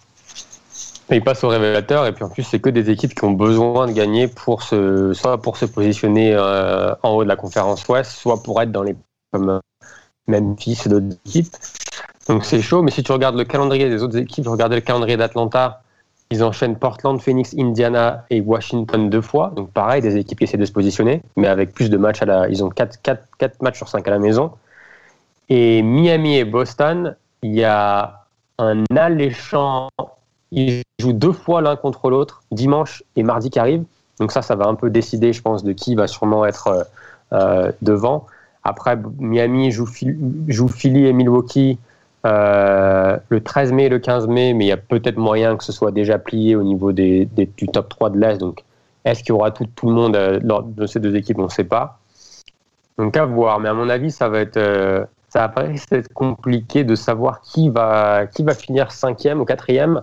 [1.09, 3.87] Il passe au révélateur et puis en plus c'est que des équipes qui ont besoin
[3.87, 8.11] de gagner pour se soit pour se positionner euh, en haut de la conférence Ouest,
[8.11, 8.95] soit pour être dans les
[9.31, 9.59] comme euh,
[10.27, 11.55] Memphis et d'autres équipes.
[12.27, 15.15] Donc c'est chaud, mais si tu regardes le calendrier des autres équipes, regardez le calendrier
[15.15, 15.81] d'Atlanta,
[16.29, 19.53] ils enchaînent Portland, Phoenix, Indiana et Washington deux fois.
[19.55, 22.25] Donc pareil, des équipes qui essaient de se positionner, mais avec plus de matchs à
[22.25, 22.49] la.
[22.49, 24.51] Ils ont 4, quatre quatre matchs sur 5 à la maison.
[25.47, 28.25] Et Miami et Boston, il y a
[28.57, 29.89] un alléchant.
[30.51, 33.83] Ils jouent deux fois l'un contre l'autre, dimanche et mardi qui arrivent.
[34.19, 36.83] Donc ça, ça va un peu décider, je pense, de qui va sûrement être euh,
[37.33, 38.25] euh, devant.
[38.63, 39.87] Après, Miami joue,
[40.47, 41.77] joue Philly et Milwaukee
[42.25, 45.63] euh, le 13 mai et le 15 mai, mais il y a peut-être moyen que
[45.63, 48.37] ce soit déjà plié au niveau des, du top 3 de l'Est.
[48.39, 48.63] Donc,
[49.05, 51.39] est-ce qu'il y aura tout, tout le monde euh, de ces deux équipes?
[51.39, 51.99] On ne sait pas.
[52.97, 53.59] Donc, à voir.
[53.59, 58.25] Mais à mon avis, ça va être, ça va être compliqué de savoir qui va,
[58.27, 60.01] qui va finir cinquième ou quatrième.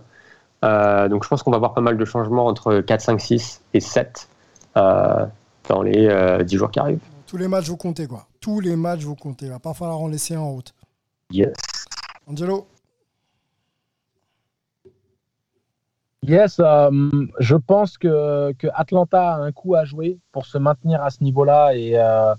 [0.65, 3.63] Euh, donc, je pense qu'on va avoir pas mal de changements entre 4, 5, 6
[3.75, 4.29] et 7
[4.77, 5.27] euh,
[5.69, 7.01] dans les euh, 10 jours qui arrivent.
[7.27, 8.27] Tous les matchs vont compter, quoi.
[8.41, 9.47] Tous les matchs vont compter.
[9.47, 10.75] Il va pas falloir en laisser un en route.
[11.31, 11.53] Yes.
[12.27, 12.67] Angelo?
[16.27, 16.91] Yes, euh,
[17.39, 21.23] je pense que, que Atlanta a un coup à jouer pour se maintenir à ce
[21.23, 22.35] niveau-là et, euh,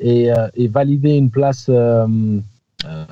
[0.00, 2.06] et, euh, et valider une place, euh,
[2.86, 3.06] euh,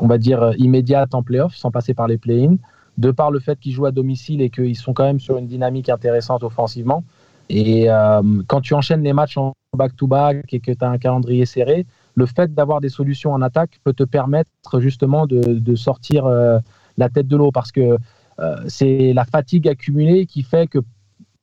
[0.00, 2.56] on va dire, immédiate en playoff sans passer par les play-in,
[2.98, 5.46] de par le fait qu'ils jouent à domicile et qu'ils sont quand même sur une
[5.46, 7.04] dynamique intéressante offensivement.
[7.48, 11.44] Et euh, quand tu enchaînes les matchs en back-to-back et que tu as un calendrier
[11.46, 16.58] serré, le fait d'avoir des solutions en attaque peut te permettre justement de, sortir euh,
[16.96, 17.98] la tête de l'eau parce que
[18.40, 20.78] euh, c'est la fatigue accumulée qui fait que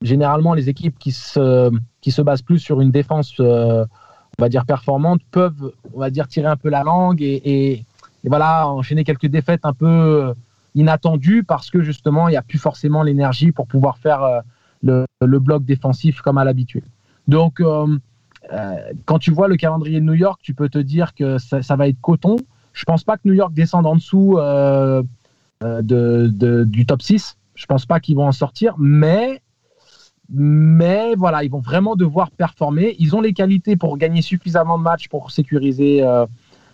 [0.01, 3.85] généralement les équipes qui se, qui se basent plus sur une défense, on
[4.39, 8.29] va dire, performante, peuvent, on va dire, tirer un peu la langue et, et, et
[8.29, 10.33] voilà, enchaîner quelques défaites un peu
[10.75, 14.39] inattendues parce que justement, il n'y a plus forcément l'énergie pour pouvoir faire euh,
[14.81, 16.85] le, le, bloc défensif comme à l'habitude.
[17.27, 17.97] Donc, euh,
[18.51, 21.75] euh, quand tu vois le calendrier de New York, tu peux te dire que ça,
[21.75, 22.37] va être coton.
[22.73, 25.03] Je pense pas que New York descende en dessous de,
[26.31, 27.37] de, du top 6.
[27.53, 29.41] Je pense pas qu'ils vont en sortir, mais
[30.33, 32.95] mais voilà, ils vont vraiment devoir performer.
[32.99, 36.01] Ils ont les qualités pour gagner suffisamment de matchs pour sécuriser,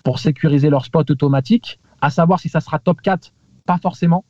[0.03, 1.79] pour sécuriser leur spot automatique.
[1.99, 3.33] À savoir si ça sera top 4,
[3.67, 4.25] pas forcément.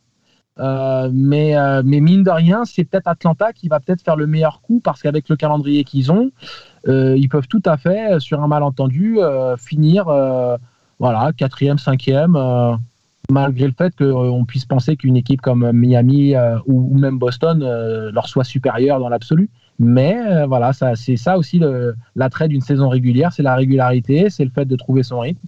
[0.60, 4.28] Euh, mais, euh, mais mine de rien, c'est peut-être Atlanta qui va peut-être faire le
[4.28, 6.32] meilleur coup parce qu'avec le calendrier qu'ils ont,
[6.88, 9.20] euh, ils peuvent tout à fait, sur un malentendu,
[9.58, 10.06] finir
[11.00, 12.38] voilà, quatrième, cinquième,
[13.30, 16.34] malgré le fait qu'on puisse penser qu'une équipe comme Miami
[16.66, 17.60] ou, même Boston
[18.12, 19.50] leur soit supérieure dans l'absolu.
[19.80, 21.62] Mais voilà, c'est ça aussi
[22.16, 25.48] l'attrait d'une saison régulière, c'est la régularité, c'est le fait de trouver son rythme.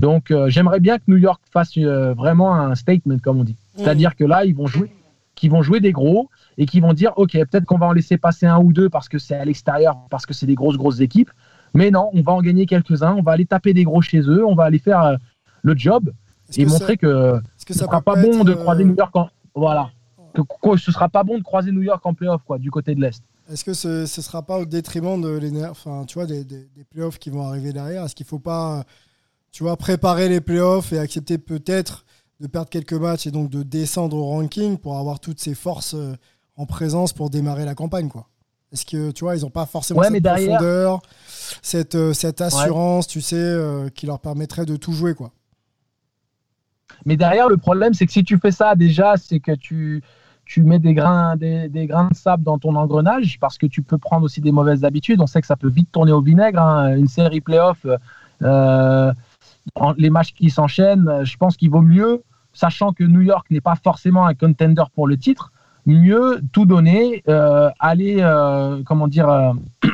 [0.00, 3.56] Donc j'aimerais bien que New York fasse vraiment un statement, comme on dit.
[3.76, 4.90] C'est-à-dire que là, ils vont jouer,
[5.34, 8.18] qu'ils vont jouer des gros et qui vont dire, ok, peut-être qu'on va en laisser
[8.18, 11.00] passer un ou deux parce que c'est à l'extérieur, parce que c'est des grosses grosses
[11.00, 11.30] équipes.
[11.74, 14.44] Mais non, on va en gagner quelques-uns, on va aller taper des gros chez eux,
[14.44, 15.16] on va aller faire euh,
[15.62, 16.10] le job
[16.56, 19.90] et que montrer que, que ce sera pas bon de croiser New York en voilà,
[20.34, 22.94] que, que ce sera pas bon de croiser New York en playoff quoi, du côté
[22.94, 23.22] de l'est.
[23.50, 26.68] Est-ce que ce ne sera pas au détriment de l'énergie, enfin, tu vois, des, des,
[26.76, 28.04] des, playoffs qui vont arriver derrière?
[28.04, 28.84] Est-ce qu'il ne faut pas,
[29.52, 32.04] tu vois, préparer les playoffs et accepter peut-être
[32.40, 35.94] de perdre quelques matchs et donc de descendre au ranking pour avoir toutes ces forces
[35.94, 36.14] euh,
[36.56, 38.28] en présence pour démarrer la campagne quoi.
[38.72, 40.58] Est-ce que tu vois, ils n'ont pas forcément ouais, cette derrière...
[40.58, 41.00] profondeur,
[41.62, 43.12] cette, euh, cette assurance, ouais.
[43.12, 45.30] tu sais, euh, qui leur permettrait de tout jouer quoi?
[47.06, 50.02] Mais derrière, le problème, c'est que si tu fais ça, déjà, c'est que tu,
[50.44, 53.82] tu mets des grains, des, des, grains de sable dans ton engrenage parce que tu
[53.82, 55.20] peux prendre aussi des mauvaises habitudes.
[55.20, 56.60] On sait que ça peut vite tourner au vinaigre.
[56.60, 56.96] Hein.
[56.96, 57.86] Une série playoff,
[58.42, 59.12] euh,
[59.96, 62.22] les matchs qui s'enchaînent, je pense qu'il vaut mieux
[62.58, 65.52] sachant que New York n'est pas forcément un contender pour le titre,
[65.86, 69.52] mieux tout donner, euh, aller, euh, comment dire, euh,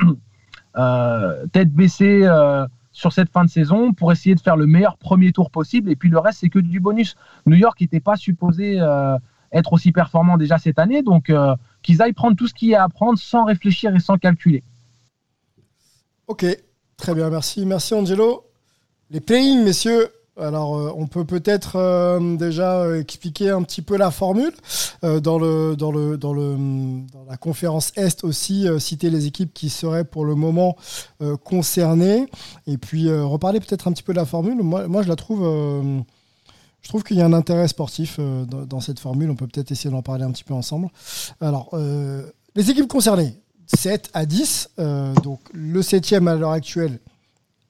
[0.77, 4.97] euh tête baissée euh, sur cette fin de saison pour essayer de faire le meilleur
[4.97, 5.91] premier tour possible.
[5.91, 7.17] Et puis le reste, c'est que du bonus.
[7.45, 9.19] New York n'était pas supposé euh,
[9.53, 11.31] être aussi performant déjà cette année, donc
[11.83, 14.65] qu'ils aillent prendre tout ce qu'il y a à prendre sans réfléchir et sans calculer.
[16.27, 16.45] Ok,
[16.97, 17.65] très bien, merci.
[17.67, 18.45] Merci Angelo.
[19.11, 23.97] Les playing, messieurs, alors, euh, on peut peut-être euh, déjà euh, expliquer un petit peu
[23.97, 24.53] la formule
[25.03, 26.57] dans le dans le dans le
[27.13, 30.77] dans la conférence Est aussi citer les équipes qui seraient pour le moment
[31.45, 32.27] concernées
[32.67, 34.63] et puis reparler peut-être un petit peu de la formule.
[34.63, 35.43] Moi, moi je la trouve
[36.81, 39.31] je trouve qu'il y a un intérêt sportif dans, dans, cette formule.
[39.31, 40.89] On peut peut-être essayer d'en parler un petit peu ensemble.
[41.43, 41.69] Alors,
[42.55, 43.35] les équipes concernées
[43.67, 44.71] 7 à 10.
[45.23, 46.99] donc, le 7e à l'heure actuelle,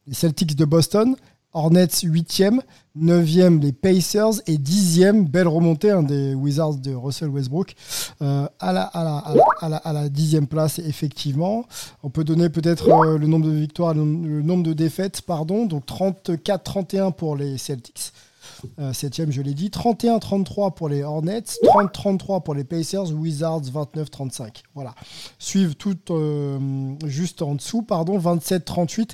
[0.06, 1.16] les Celtics de Boston.
[1.56, 2.58] Hornets 8e,
[2.98, 7.76] 9e les Pacers et 10e, belle remontée hein, des Wizards de Russell Westbrook
[8.22, 11.64] euh, à, la, à, la, à, la, à, la, à la 10e place effectivement.
[12.02, 15.66] On peut donner peut-être euh, le nombre de victoires, le, le, nombre de défaites, pardon,
[15.66, 18.12] donc 34-31 pour les Celtics.
[18.78, 19.68] Euh, septième, je l'ai dit.
[19.68, 24.62] 31-33 pour les Hornets, 30-33 pour les Pacers, Wizards 29-35.
[24.74, 24.94] Voilà.
[25.38, 26.58] Suivent toutes euh,
[27.06, 29.10] juste en dessous, pardon, 27-38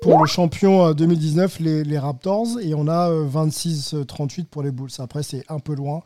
[0.00, 4.90] pour le champion 2019, les, les, Raptors, et on a 26-38 pour les Bulls.
[4.98, 6.02] Après, c'est un peu loin.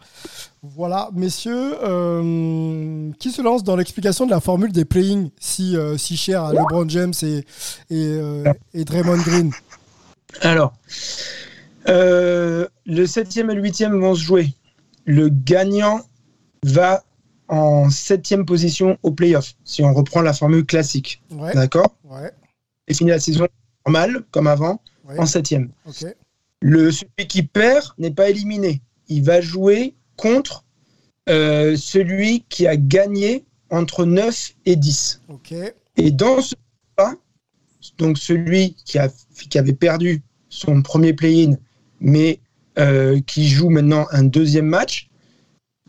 [0.63, 6.17] Voilà, messieurs, euh, qui se lance dans l'explication de la formule des playing si, si
[6.17, 7.45] cher à LeBron James et,
[7.91, 8.21] et,
[8.75, 9.53] et Draymond Green?
[10.43, 10.73] Alors,
[11.89, 14.55] euh, le 7e et le 8e vont se jouer.
[15.05, 16.03] Le gagnant
[16.63, 17.05] va
[17.49, 21.23] en 7e position au playoff, si on reprend la formule classique.
[21.31, 21.55] Ouais.
[21.55, 22.31] D'accord ouais.
[22.89, 23.49] Et finit la saison
[23.87, 25.19] normale, comme avant, ouais.
[25.19, 25.69] en 7e.
[25.87, 26.15] Okay.
[26.61, 28.83] Le, celui qui perd n'est pas éliminé.
[29.09, 30.65] Il va jouer contre
[31.29, 35.23] euh, celui qui a gagné entre 9 et 10.
[35.29, 35.73] Okay.
[35.97, 36.55] Et dans ce
[36.97, 37.15] cas,
[37.97, 39.09] donc celui qui, a,
[39.49, 41.57] qui avait perdu son premier play-in
[42.01, 42.41] mais
[42.79, 45.09] euh, qui joue maintenant un deuxième match,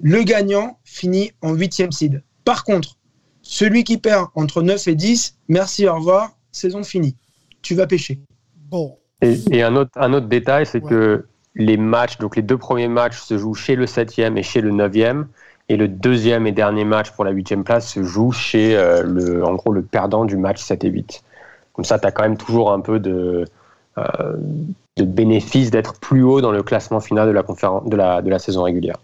[0.02, 2.24] le gagnant finit en huitième seed.
[2.46, 2.98] Par contre,
[3.42, 7.16] celui qui perd entre 9 et 10, merci, au revoir, saison finie.
[7.62, 8.20] Tu vas pêcher.
[8.70, 8.98] Bon.
[9.22, 10.90] Et, et un, autre, un autre détail, c'est ouais.
[10.90, 14.62] que les matchs, donc les deux premiers matchs se jouent chez le septième et chez
[14.62, 15.28] le neuvième,
[15.68, 19.46] et le deuxième et dernier match pour la huitième place se joue chez euh, le,
[19.46, 21.24] en gros le perdant du match 7 et 8.
[21.74, 23.46] Comme ça, tu as quand même toujours un peu de,
[23.98, 24.34] euh,
[25.00, 28.30] de bénéfice d'être plus haut dans le classement final de la, conférence, de la, de
[28.30, 28.98] la saison régulière.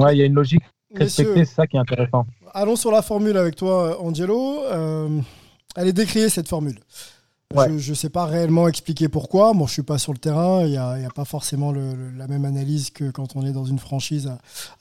[0.00, 0.62] Ouais, il y a une logique
[0.94, 2.26] respectée, c'est ça qui est intéressant.
[2.52, 4.60] allons sur la formule avec toi, Angelo.
[4.66, 5.08] Euh,
[5.76, 6.78] elle est décriée, cette formule.
[7.54, 7.78] Ouais.
[7.78, 9.54] Je ne sais pas réellement expliquer pourquoi.
[9.54, 10.64] Moi, je suis pas sur le terrain.
[10.64, 13.64] Il n'y a, pas forcément le- le- la même analyse que quand on est dans
[13.64, 14.26] une franchise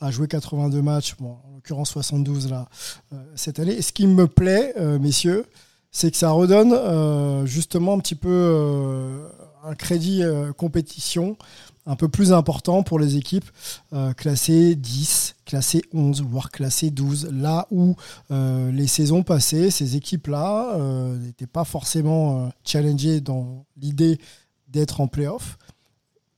[0.02, 2.68] à, à jouer 82 matchs, bon, en l'occurrence 72 là,
[3.14, 3.72] euh, cette année.
[3.72, 5.46] Et ce qui me plaît, euh, messieurs,
[5.92, 9.30] c'est que ça redonne euh, justement un petit peu euh,
[9.68, 11.38] un crédit euh, compétition
[11.88, 13.50] un peu plus important pour les équipes
[13.94, 17.30] euh, classées 10, classées 11, voire classées 12.
[17.32, 17.96] Là où
[18.30, 24.20] euh, les saisons passées, ces équipes-là euh, n'étaient pas forcément challengées dans l'idée
[24.68, 25.58] d'être en playoff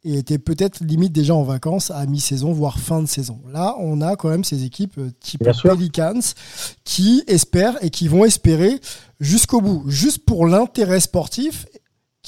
[0.05, 3.41] et étaient peut-être limite déjà en vacances à mi-saison, voire fin de saison.
[3.51, 5.71] Là, on a quand même ces équipes type Bien sûr.
[5.71, 6.21] Pelicans
[6.85, 8.79] qui espèrent et qui vont espérer
[9.19, 11.65] jusqu'au bout, juste pour l'intérêt sportif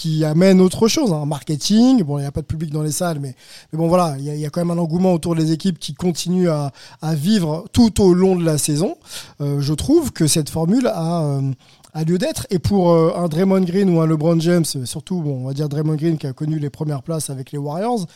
[0.01, 2.01] qui amène autre chose, un marketing.
[2.01, 3.35] Bon, il n'y a pas de public dans les salles, mais,
[3.71, 6.49] mais bon, voilà, il y, a- quand même un engouement autour des équipes qui continuent
[6.49, 6.71] à,
[7.13, 8.95] vivre tout au long de la saison.
[9.41, 11.51] Euh, je trouve que cette formule a, euh,
[12.07, 12.47] lieu d'être.
[12.49, 15.69] Et pour euh, un Draymond Green ou un LeBron James, surtout, bon, on va dire
[15.69, 18.07] Draymond Green qui a connu les premières places avec les Warriors.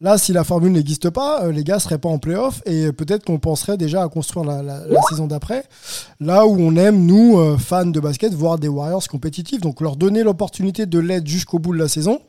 [0.00, 3.24] Là, si la formule n'existe pas, euh, les gars seraient pas en playoff et peut-être
[3.24, 5.64] qu'on penserait déjà à construire la, la- la saison d'après.
[6.20, 9.60] Là où on aime, nous, euh, fans de basket, voir des Warriors compétitifs.
[9.60, 12.20] Donc leur donner l'opportunité de l'être jusqu'au bout de la saison.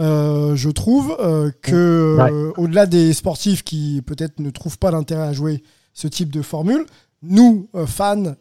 [0.00, 5.26] Euh, je trouve euh, que euh, au-delà des sportifs qui peut-être ne trouvent pas l'intérêt
[5.28, 6.86] à jouer ce type de formule,
[7.22, 8.34] nous, fans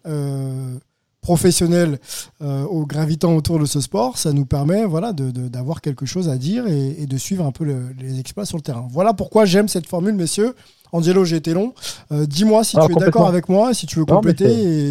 [1.27, 1.99] professionnels
[2.41, 6.37] euh, au gravitant autour de ce sport, ça nous permet voilà, d'avoir quelque chose à
[6.37, 8.87] dire et, et de suivre un peu le- les exploits sur le terrain.
[8.89, 10.55] Voilà pourquoi j'aime cette formule, messieurs.
[10.93, 11.73] Angelo, j'ai été long.
[12.13, 14.45] Euh, Dis-moi si Ah, tu es d'accord avec moi, si tu veux Non, compléter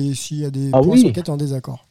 [0.09, 0.99] et s'il y a des Ah points oui.
[0.99, 1.87] sur lesquels tu es en désaccord.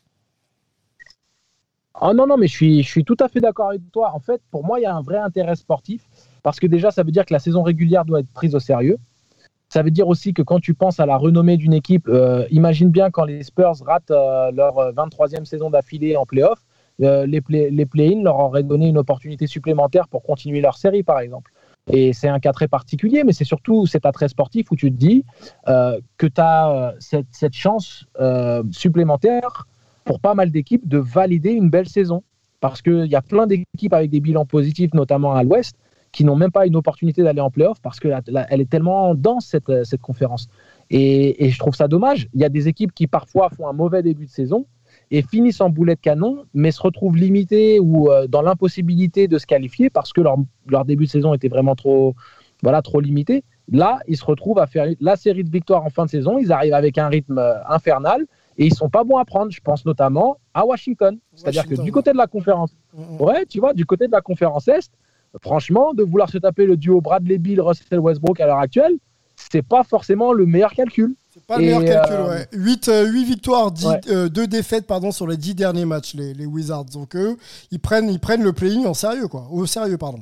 [1.95, 4.11] Ah non, non, mais je suis, je suis tout à fait d'accord avec toi.
[4.13, 6.01] En fait, pour moi, il y a un vrai intérêt sportif
[6.43, 8.97] parce que déjà, ça veut dire que la saison régulière doit être prise au sérieux.
[9.75, 12.87] Ça veut dire aussi que quand tu penses à la renommée d'une équipe, euh, imagine
[12.91, 16.59] bien quand les Spurs ratent euh, leur euh, 23e saison d'affilée en playoff,
[17.01, 21.03] euh, les, play- les play-in leur auraient donné une opportunité supplémentaire pour continuer leur série,
[21.03, 21.51] par exemple.
[21.91, 24.95] Et c'est un cas très particulier, mais c'est surtout cet attrait sportif où tu te
[24.95, 25.25] dis
[25.67, 29.67] euh, que tu as cette, chance euh, supplémentaire
[30.05, 32.23] pour pas mal d'équipes de valider une belle saison.
[32.61, 35.75] Parce qu'il y a plein d'équipes avec des bilans positifs, notamment à l'Ouest,
[36.15, 38.15] qui n'ont même pas une opportunité d'aller en playoff parce qu'elle
[38.49, 40.47] est tellement dense, cette, euh, cette conférence.
[40.89, 42.29] Et, et je trouve ça dommage.
[42.33, 44.65] Il y a des équipes qui parfois font un mauvais début de saison
[45.11, 49.37] et finissent en boulet de canon, mais se retrouvent limitées ou euh, dans l'impossibilité de
[49.37, 50.37] se qualifier parce que leur,
[50.69, 52.15] leur début de saison était vraiment trop,
[52.63, 53.43] voilà, trop limité.
[53.69, 56.37] Là, ils se retrouvent à faire la série de victoires en fin de saison.
[56.37, 58.25] Ils arrivent avec un rythme euh, infernal
[58.57, 59.51] et ils sont pas bons à prendre.
[59.51, 61.17] Je pense notamment à Washington.
[61.33, 63.21] C'est-à-dire que du côté de la conférence, Mm, mm.
[63.21, 64.91] ouais, tu vois, du côté de la conférence Est,
[65.41, 68.93] franchement, de vouloir se taper le duo Bradley Bill, Russell Westbrook à l'heure actuelle,
[69.35, 71.15] c'est pas forcément le meilleur calcul.
[71.33, 72.47] C'est pas le Et, meilleur calcul, euh, ouais.
[72.53, 72.89] 8,
[73.25, 74.29] victoires, 10, Ouais.
[74.29, 76.85] 2 défaites pardon, sur les 10 derniers matchs, les, les Wizards.
[76.85, 77.37] Donc eux,
[77.71, 79.47] ils prennent, ils prennent le playing en sérieux, quoi.
[79.51, 80.19] Au sérieux, pardon.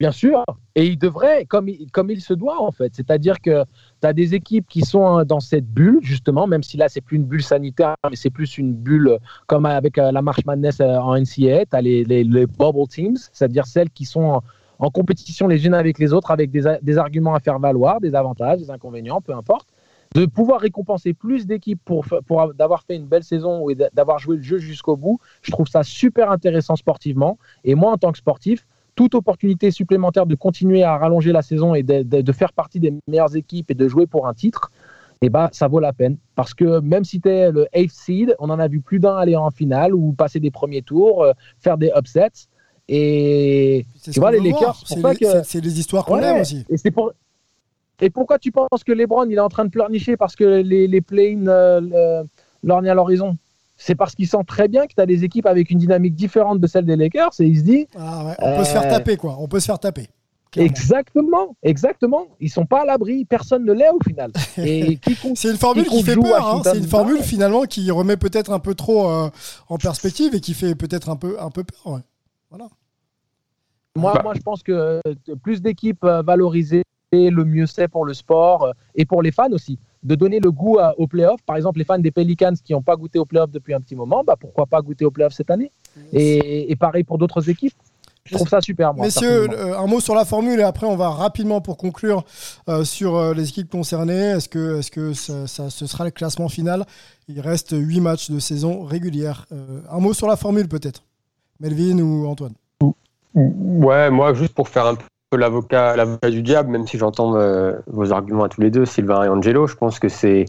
[0.00, 0.44] Bien sûr.
[0.74, 2.92] Et il devrait, comme il, comme il se doit, en fait.
[2.94, 3.64] C'est-à-dire que
[4.00, 7.00] tu as des équipes qui sont euh, dans cette bulle, justement, même si là, c'est
[7.00, 10.44] plus une bulle sanitaire, mais c'est plus une bulle euh, comme avec euh, la March
[10.46, 11.66] Madness euh, en NCAA.
[11.66, 14.42] Tu as les, les, bubble teams, c'est-à-dire celles qui sont
[14.80, 18.14] en, compétition les unes avec les autres, avec des, des arguments à faire valoir, des
[18.16, 19.68] avantages, des inconvénients, peu importe.
[20.14, 23.90] De pouvoir récompenser plus d'équipes pour, pour av- d'avoir fait une belle saison et d'a-
[23.92, 27.38] d'avoir joué le jeu jusqu'au bout, je trouve ça super intéressant sportivement.
[27.64, 31.74] Et moi, en tant que sportif, toute opportunité supplémentaire de continuer à rallonger la saison
[31.74, 34.70] et de, de- de faire partie des meilleures équipes et de jouer pour un titre,
[35.22, 36.16] eh ben, ça vaut la peine.
[36.34, 39.16] Parce que même si tu es le 8th seed, on en a vu plus d'un
[39.16, 42.48] aller en finale ou passer des premiers tours, euh, faire des upsets.
[42.88, 44.40] Et tu ce vois, les.
[44.40, 46.24] Lakers, c'est les, que- c'est- les histoires qu'on Ouais.
[46.24, 46.64] aime aussi.
[46.68, 47.12] et c'est pour.
[48.00, 50.86] Et pourquoi tu penses que LeBron il est en train de pleurnicher parce que les,
[50.88, 52.28] les play-in euh, le-
[52.62, 53.36] lorgnent à l'horizon?
[53.76, 56.60] C'est parce qu'il sent très bien que tu as des équipes avec une dynamique différente
[56.60, 58.90] de celle des Lakers et il se dit Ah ouais, on peut se faire Euh,
[58.90, 59.36] taper, quoi.
[59.40, 60.08] On peut se faire taper.
[60.52, 60.70] clairement.
[60.70, 62.26] Exactement, exactement.
[62.38, 64.30] Ils sont pas à l'abri, personne ne l'est au final.
[64.58, 64.98] Et
[65.34, 66.46] C'est une formule qui fait peur.
[66.56, 66.62] hein.
[66.64, 67.22] C'est une formule ouais.
[67.22, 69.28] finalement qui remet peut-être un peu trop euh,
[69.68, 71.94] en perspective et qui fait peut-être un peu, un peu peur.
[71.94, 72.00] ouais.
[72.50, 72.68] Voilà.
[73.96, 74.20] Moi, Bah.
[74.22, 75.00] moi, je pense que euh,
[75.42, 76.82] plus d'équipes valorisées,
[77.12, 79.78] le mieux c'est pour le sport et pour les fans aussi.
[80.04, 81.40] De donner le goût à- aux playoffs.
[81.46, 83.96] Par exemple, les fans des Pelicans qui n'ont pas goûté aux playoffs depuis un petit
[83.96, 85.70] moment, bah, pourquoi pas goûter aux playoffs cette année?
[86.12, 87.72] Et, et pareil pour d'autres équipes.
[88.26, 89.04] Je trouve ça super, moi.
[89.04, 92.24] Messieurs, euh, un mot sur la formule et après on va rapidement pour conclure
[92.70, 94.30] euh, sur euh, les équipes concernées.
[94.30, 96.86] Est-ce que, est-ce que ça, ça- ce sera le classement final?
[97.28, 99.44] Il reste 8 matchs de saison régulière.
[99.52, 101.02] Euh, un mot sur la formule peut-être
[101.60, 102.54] Melvin ou Antoine
[103.34, 104.94] Ouais, moi, juste pour faire un
[105.36, 105.96] l'avocat
[106.30, 109.66] du diable, même si j'entends euh, vos arguments à tous les deux, Sylvain et Angelo.
[109.66, 110.46] Je pense que c'est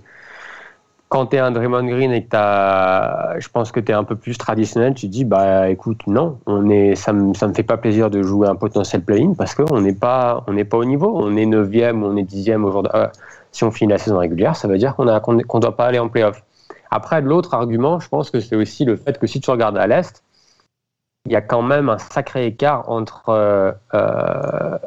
[1.10, 4.16] quand tu es un Draymond Green et que je pense que tu es un peu
[4.16, 7.64] plus traditionnel, tu te dis bah écoute non, on est, ça me ça me fait
[7.64, 11.38] pas plaisir de jouer un potentiel play-in parce qu'on n'est pas pas au niveau, on
[11.38, 12.92] est 9e ou on est 10e aujourd'hui.
[12.96, 13.08] Euh,
[13.52, 16.00] si on finit la saison régulière, ça veut dire qu'on a qu'on doit pas aller
[16.00, 16.44] en playoff.
[16.92, 19.88] Après l'autre argument, je pense que c'est aussi le fait que si tu regardes à
[19.88, 20.24] l'est,
[21.26, 24.78] il y a quand même un sacré écart entre euh, euh,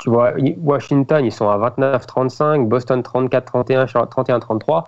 [0.00, 4.84] tu vois, Washington, ils sont à 29-35, Boston 34-31, Charlotte 31-33.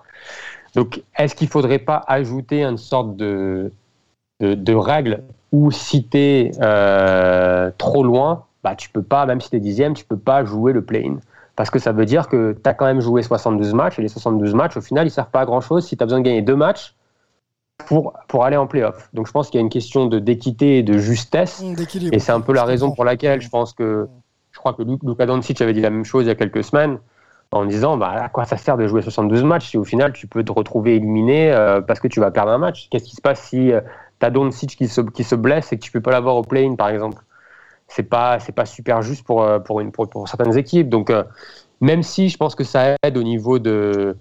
[0.75, 3.71] Donc, est-ce qu'il ne faudrait pas ajouter une sorte de,
[4.41, 5.23] de, règle
[5.53, 9.61] où si tu es euh, trop loin, bah, tu peux pas, même si tu es
[9.61, 11.17] dixième, tu peux pas jouer le play-in.
[11.57, 14.09] Parce que ça veut dire que tu as quand même joué 72 matchs, et les
[14.09, 16.41] 72 matchs, au final, ils servent pas à grand-chose si tu as besoin de gagner
[16.41, 16.95] deux matchs
[17.87, 19.09] pour, pour aller en play-off.
[19.13, 21.63] Donc, je pense qu'il y a une question d'équité et de justesse.
[22.13, 24.09] Et c'est un peu la raison pour laquelle je pense que
[24.53, 26.99] je crois que Luka Doncic avait dit la même chose il y a quelques semaines
[27.53, 30.27] en disant bah, à quoi ça sert de jouer 72 matchs si au final tu
[30.27, 32.89] peux te retrouver éliminé euh, parce que tu vas perdre un match?
[32.91, 33.81] Qu'est-ce qui se passe si euh,
[34.21, 36.43] tu as Doncic qui se, qui se blesse et que tu peux pas l'avoir au
[36.43, 37.23] play-in par exemple?
[37.89, 40.89] C'est pas c'est pas super juste pour euh, pour, une, pour, pour certaines équipes.
[40.89, 41.25] Donc euh,
[41.81, 44.17] même si je pense que ça aide au niveau de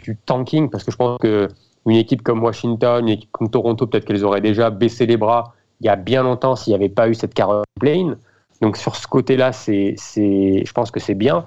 [0.00, 1.48] du tanking parce que je pense que
[1.86, 5.54] une équipe comme Washington, une équipe comme Toronto, peut-être qu'elles auraient déjà baissé les bras
[5.80, 8.16] il y a bien longtemps s'il n'y avait pas eu cette play-in.
[8.60, 11.46] Donc sur ce côté-là, c'est, je pense que c'est bien.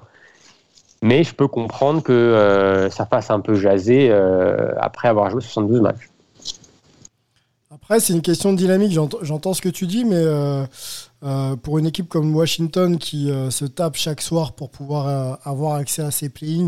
[1.02, 5.40] Mais je peux comprendre que euh, ça fasse un peu jaser euh, après avoir joué
[5.40, 6.10] 72 matchs.
[7.70, 8.92] Après, c'est une question de dynamique.
[8.92, 13.96] J'entends, ce que tu dis, mais euh, pour une équipe comme Washington qui se tape
[13.96, 16.58] chaque soir pour pouvoir avoir accès à ses play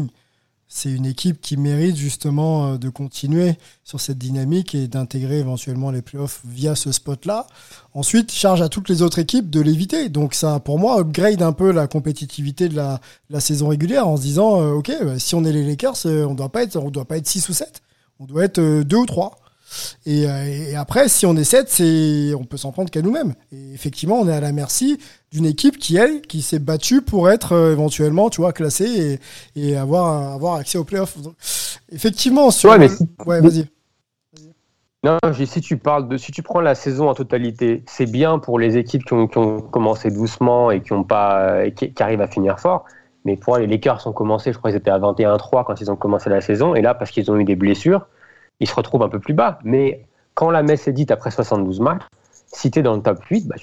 [0.73, 5.91] c'est une équipe qui mérite justement euh, de continuer sur cette dynamique et d'intégrer éventuellement
[5.91, 7.49] les playoffs via ce spot-là.
[7.93, 10.09] Ensuite, charge à toutes les autres équipes de l'éviter.
[10.09, 13.01] Donc ça, pour moi, upgrade un peu la compétitivité de la,
[13.41, 16.31] saison régulière en se disant, euh, ok, bah, si on est les Lakers, euh, on
[16.31, 17.83] on doit pas être 6 ou 7,
[18.21, 19.39] on doit être 2 ou 3.
[20.07, 23.35] Et, euh, et après, si on est 7, c'est, on peut s'en prendre qu'à nous-mêmes.
[23.53, 24.99] Et effectivement, on est à la merci
[25.33, 29.19] d'une équipe qui, elle, qui s'est battue pour être euh, éventuellement, tu vois, classée
[29.55, 31.19] et, et avoir, avoir accès aux playoffs.
[31.21, 31.35] Donc,
[31.93, 32.71] effectivement, sur.
[32.71, 33.67] Ouais, mais si- ouais, vas-y.
[35.03, 38.59] Non, si tu parles de, si tu prends la saison en totalité, c'est bien pour
[38.59, 42.03] les équipes qui ont, qui ont commencé doucement et qui ont pas, et qui, qui
[42.03, 42.85] arrivent à finir fort.
[43.25, 45.91] Mais pour moi, les Lakers ont commencé, je crois qu'ils étaient à 21-3 quand ils
[45.91, 46.75] ont commencé la saison.
[46.75, 48.07] Et là, parce qu'ils ont eu des blessures,
[48.61, 49.59] ils se retrouvent un peu plus bas.
[49.65, 50.05] Mais
[50.35, 52.03] quand la messe est dite après 72 matchs,
[52.47, 53.57] si tu es dans le top 8, bah,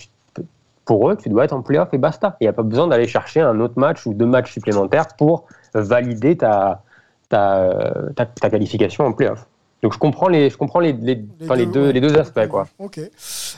[0.86, 2.38] pour eux, tu dois être en playoff et basta.
[2.40, 5.46] Il n'y a pas besoin d'aller chercher un autre match ou deux matchs supplémentaires pour
[5.74, 6.82] valider ta,
[7.30, 7.74] ta,
[8.16, 9.48] ta, ta qualification en playoff.
[9.84, 11.94] Donc je comprends les, je comprends les, les, enfin, les deux, ouais.
[11.94, 12.48] les deux aspects.
[12.48, 12.68] Quoi.
[12.80, 13.00] Ok.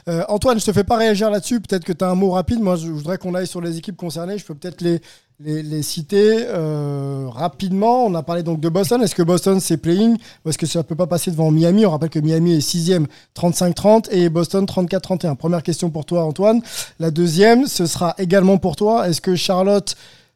[0.07, 1.61] Euh, Antoine, je te fais pas réagir là-dessus.
[1.61, 2.61] Peut-être que tu as un mot rapide.
[2.61, 4.37] Moi, je voudrais qu'on aille sur les équipes concernées.
[4.37, 4.99] Je peux peut-être les,
[5.39, 8.05] les, les citer euh, rapidement.
[8.05, 9.01] On a parlé donc de Boston.
[9.01, 11.85] Est-ce que Boston, c'est playing ou est-ce que ça peut pas passer devant Miami?
[11.85, 15.35] On rappelle que Miami est sixième, 35-30 et Boston 34-31.
[15.35, 16.61] Première question pour toi, Antoine.
[16.99, 19.07] La deuxième, ce sera également pour toi.
[19.07, 19.95] Est-ce que Charlotte,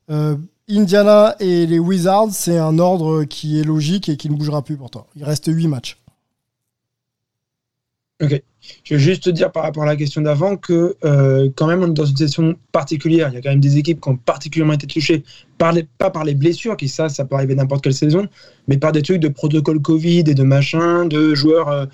[0.10, 0.36] euh,
[0.70, 4.78] Indiana et les Wizards, c'est un ordre qui est logique et qui ne bougera plus
[4.78, 5.08] pour toi?
[5.16, 6.03] Il reste huit matchs.
[8.22, 8.42] Ok.
[8.84, 11.82] Je veux juste te dire par rapport à la question d'avant que euh, quand même
[11.84, 13.30] on est dans une situation particulière.
[13.30, 15.24] Il y a quand même des équipes qui ont particulièrement été touchées,
[15.58, 18.28] par les, pas par les blessures, qui ça, ça peut arriver n'importe quelle saison,
[18.68, 21.86] mais par des trucs de protocole Covid et de machin, de joueurs euh,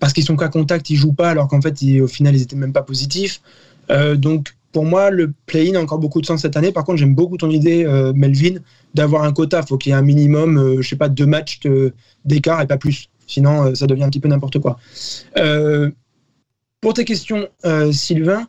[0.00, 2.42] parce qu'ils sont qu'à contact, ils jouent pas alors qu'en fait ils- au final ils
[2.42, 3.40] étaient même pas positifs.
[3.90, 6.72] Euh, donc pour moi le play-in a encore beaucoup de sens cette année.
[6.72, 8.56] Par contre j'aime beaucoup ton idée Melvin
[8.94, 9.62] d'avoir un quota.
[9.62, 11.60] Faut qu'il y ait un minimum, je sais pas, deux matchs
[12.24, 13.08] d'écart et pas plus.
[13.28, 14.80] Sinon euh, ça devient un petit peu n'importe quoi.
[15.36, 15.90] Euh,
[16.80, 18.46] pour tes questions, euh, Sylvain,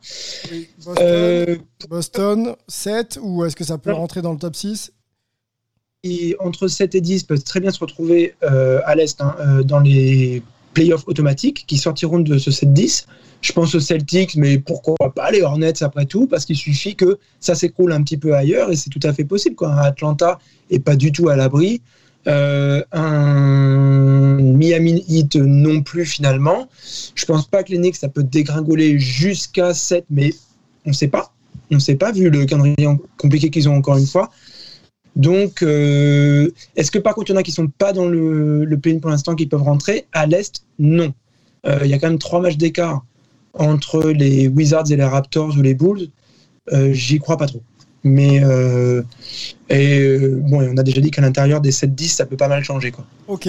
[0.83, 1.57] Boston, euh,
[1.89, 4.91] Boston 7 ou est-ce que ça peut rentrer dans le top 6
[6.03, 9.63] et entre 7 et 10 peuvent très bien se retrouver euh, à l'Est hein, euh,
[9.63, 10.41] dans les
[10.73, 13.05] playoffs automatiques qui sortiront de ce 7-10.
[13.41, 17.17] Je pense aux Celtics, mais pourquoi pas les Hornets après tout, parce qu'il suffit que
[17.39, 19.55] ça s'écroule un petit peu ailleurs et c'est tout à fait possible.
[19.55, 19.73] Quoi.
[19.73, 21.81] Atlanta est pas du tout à l'abri.
[22.29, 26.69] Euh, un Miami Heat non plus finalement.
[27.15, 30.33] Je pense pas que les Knicks ça peut dégringoler jusqu'à 7, mais
[30.85, 31.33] on sait pas.
[31.71, 34.29] On sait pas vu le calendrier compliqué qu'ils ont encore une fois.
[35.15, 38.63] Donc, euh, est-ce que par contre, il y en a qui sont pas dans le,
[38.63, 40.05] le play-in pour l'instant qui peuvent rentrer?
[40.13, 41.13] À l'Est, non.
[41.65, 43.03] Euh, Il y a quand même trois matchs d'écart
[43.53, 46.09] entre les Wizards et les Raptors ou les Bulls.
[46.91, 47.63] J'y crois pas trop.
[48.03, 49.03] Mais euh,
[49.69, 52.47] et, euh, bon, et on a déjà dit qu'à l'intérieur des 7-10, ça peut pas
[52.47, 52.91] mal changer.
[52.91, 53.05] Quoi.
[53.27, 53.47] Ok,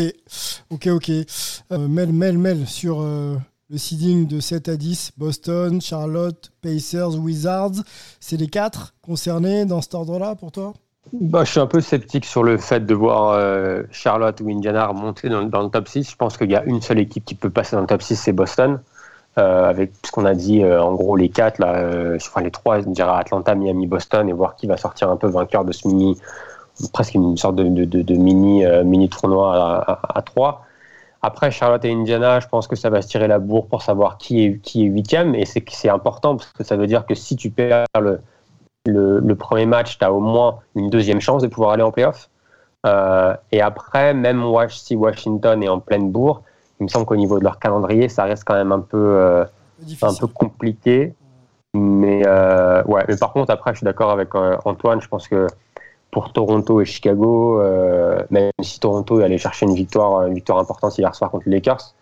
[0.70, 1.10] ok, ok.
[1.10, 3.36] Euh, Mel, Mel, Mel, sur euh,
[3.70, 7.82] le seeding de 7 à 10, Boston, Charlotte, Pacers, Wizards.
[8.20, 10.74] C'est les quatre concernés dans cet ordre-là pour toi?
[11.12, 14.92] Bah, je suis un peu sceptique sur le fait de voir euh, Charlotte ou Indiana
[14.92, 16.10] monter dans, dans, le top 6.
[16.10, 18.16] Je pense qu'il y a une seule équipe qui peut passer dans le top 6,
[18.16, 18.80] c'est Boston.
[19.38, 22.50] Euh, avec ce qu'on a dit, euh, en gros, les quatre, là, euh, enfin les
[22.50, 25.70] trois, je dirais Atlanta, Miami, Boston, et voir qui va sortir un peu vainqueur de
[25.70, 26.18] ce mini,
[26.92, 30.62] presque une sorte de, de, mini, mini tournoi à, à, trois.
[31.22, 34.18] Après, Charlotte et Indiana, je pense que ça va se tirer la bourre pour savoir
[34.18, 37.36] qui est, qui est huitième, et c'est important parce que ça veut dire que si
[37.36, 38.20] tu perds le,
[38.86, 41.92] le, le premier match, tu as au moins une deuxième chance de pouvoir aller en
[41.92, 42.30] playoff.
[43.52, 46.42] Et après, même si Washington est en pleine bourre,
[46.80, 49.44] il me semble qu'au niveau de leur calendrier, ça reste quand même un peu, euh,
[50.02, 51.14] un peu compliqué.
[51.74, 53.04] Mais, euh, ouais.
[53.06, 55.00] mais par contre, après, je suis d'accord avec euh, Antoine.
[55.00, 55.46] Je pense que
[56.10, 60.58] pour Toronto et Chicago, euh, même si Toronto est allé chercher une victoire, une victoire
[60.58, 61.94] importante hier soir contre les Lakers,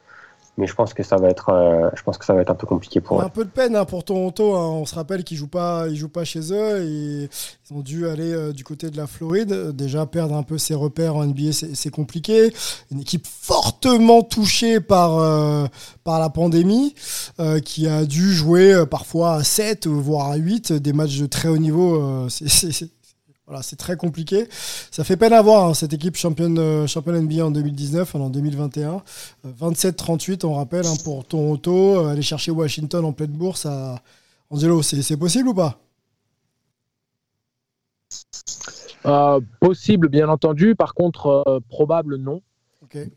[0.58, 2.56] mais je pense que ça va être, euh, je pense que ça va être un
[2.56, 3.24] peu compliqué pour eux.
[3.24, 4.56] Un peu de peine hein, pour Toronto.
[4.56, 4.68] Hein.
[4.68, 7.28] On se rappelle qu'ils jouent pas, ils jouent pas chez eux et
[7.70, 9.70] ils ont dû aller euh, du côté de la Floride.
[9.76, 12.52] Déjà perdre un peu ses repères en NBA, c'est compliqué.
[12.90, 15.66] Une équipe fortement touchée par euh,
[16.02, 16.94] par la pandémie,
[17.64, 21.58] qui a dû jouer parfois à 7 voire à 8 des matchs de très haut
[21.58, 22.28] niveau.
[22.28, 22.90] c'est
[23.48, 24.46] voilà, c'est très compliqué.
[24.90, 28.28] Ça fait peine à voir hein, cette équipe championne, euh, championne NBA en 2019, en
[28.28, 29.02] 2021.
[29.46, 31.96] Euh, 27-38, on rappelle, hein, pour Toronto.
[31.96, 34.02] Euh, aller chercher Washington en pleine bourse, à...
[34.50, 35.78] Angelo, c'est possible ou pas?
[39.06, 40.74] Euh, Possible, bien entendu.
[40.74, 42.42] Par contre, euh, probable, non.
[42.84, 43.10] Okay.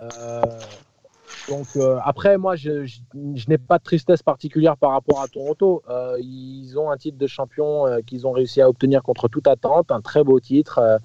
[1.49, 2.99] Donc euh, après, moi, je, je,
[3.35, 5.81] je n'ai pas de tristesse particulière par rapport à Toronto.
[5.89, 9.47] Euh, ils ont un titre de champion euh, qu'ils ont réussi à obtenir contre toute
[9.47, 10.99] attente, un très beau titre.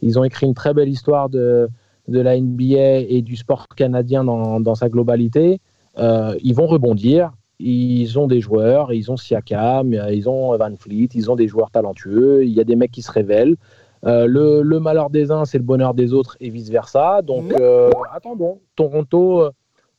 [0.00, 1.68] Ils ont écrit une très belle histoire de,
[2.08, 5.60] de la NBA et du sport canadien dans, dans sa globalité.
[5.98, 7.32] Ils vont rebondir.
[7.64, 11.70] Ils ont des joueurs, ils ont Siakam, ils ont Van Fleet, ils ont des joueurs
[11.70, 12.44] talentueux.
[12.44, 13.56] Il y a des mecs qui se révèlent.
[14.04, 17.22] Euh, le, le, malheur des uns, c'est le bonheur des autres et vice versa.
[17.22, 18.60] Donc, euh, attendons.
[18.74, 19.50] Toronto,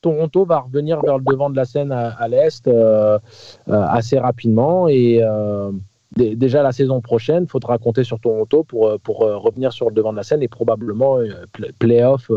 [0.04, 3.18] Toronto va revenir vers le devant de la scène à, à l'Est euh,
[3.68, 4.86] euh, assez rapidement.
[4.88, 5.72] Et euh,
[6.16, 10.12] déjà la saison prochaine, il faudra compter sur Toronto pour, pour revenir sur le devant
[10.12, 11.18] de la scène et probablement
[11.78, 12.30] playoff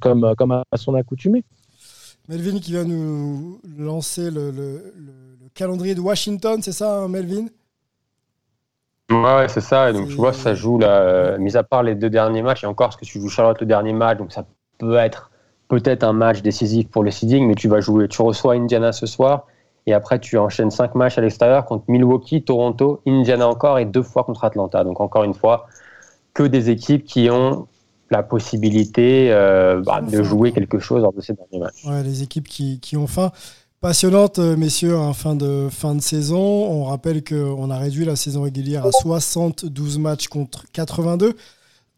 [0.00, 1.44] comme, comme à son accoutumé.
[2.28, 4.68] Melvin qui va nous lancer le, le,
[5.42, 7.46] le calendrier de Washington, c'est ça, hein, Melvin?
[9.10, 9.92] Ouais, c'est ça.
[9.92, 12.66] Donc, tu vois, ça joue, là, euh, mis à part les deux derniers matchs, et
[12.66, 14.44] encore, parce que tu joues Charlotte le dernier match, donc ça
[14.78, 15.30] peut être
[15.74, 19.06] peut-être un match décisif pour le seeding, mais tu vas jouer, tu reçois Indiana ce
[19.06, 19.46] soir,
[19.86, 24.02] et après, tu enchaînes cinq matchs à l'extérieur contre Milwaukee, Toronto, Indiana encore, et deux
[24.02, 24.82] fois contre Atlanta.
[24.84, 25.66] Donc, encore une fois,
[26.32, 27.66] que des équipes qui ont
[28.10, 31.84] la possibilité euh, bah, de jouer quelque chose lors de ces derniers matchs.
[31.84, 33.30] Ouais, les équipes qui, qui ont faim
[33.80, 36.38] passionnante, messieurs, en fin de, fin de saison.
[36.38, 41.34] On rappelle qu'on a réduit la saison régulière à 72 matchs contre 82.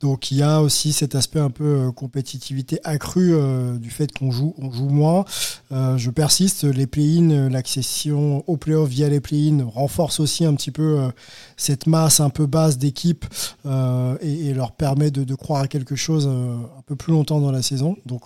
[0.01, 4.13] Donc il y a aussi cet aspect un peu euh, compétitivité accrue euh, du fait
[4.13, 5.25] qu'on joue, on joue moins.
[5.73, 10.71] Euh, je persiste, les play-in, l'accession aux playoffs via les play-in renforce aussi un petit
[10.71, 11.11] peu
[11.57, 13.25] cette masse un peu basse d'équipes
[13.65, 17.63] et, leur permet de, de, croire à quelque chose un peu plus longtemps dans la
[17.63, 17.97] saison.
[18.07, 18.25] Donc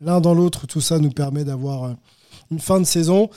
[0.00, 1.94] l'un dans l'autre, tout ça nous permet d'avoir
[2.52, 3.30] une fin de saison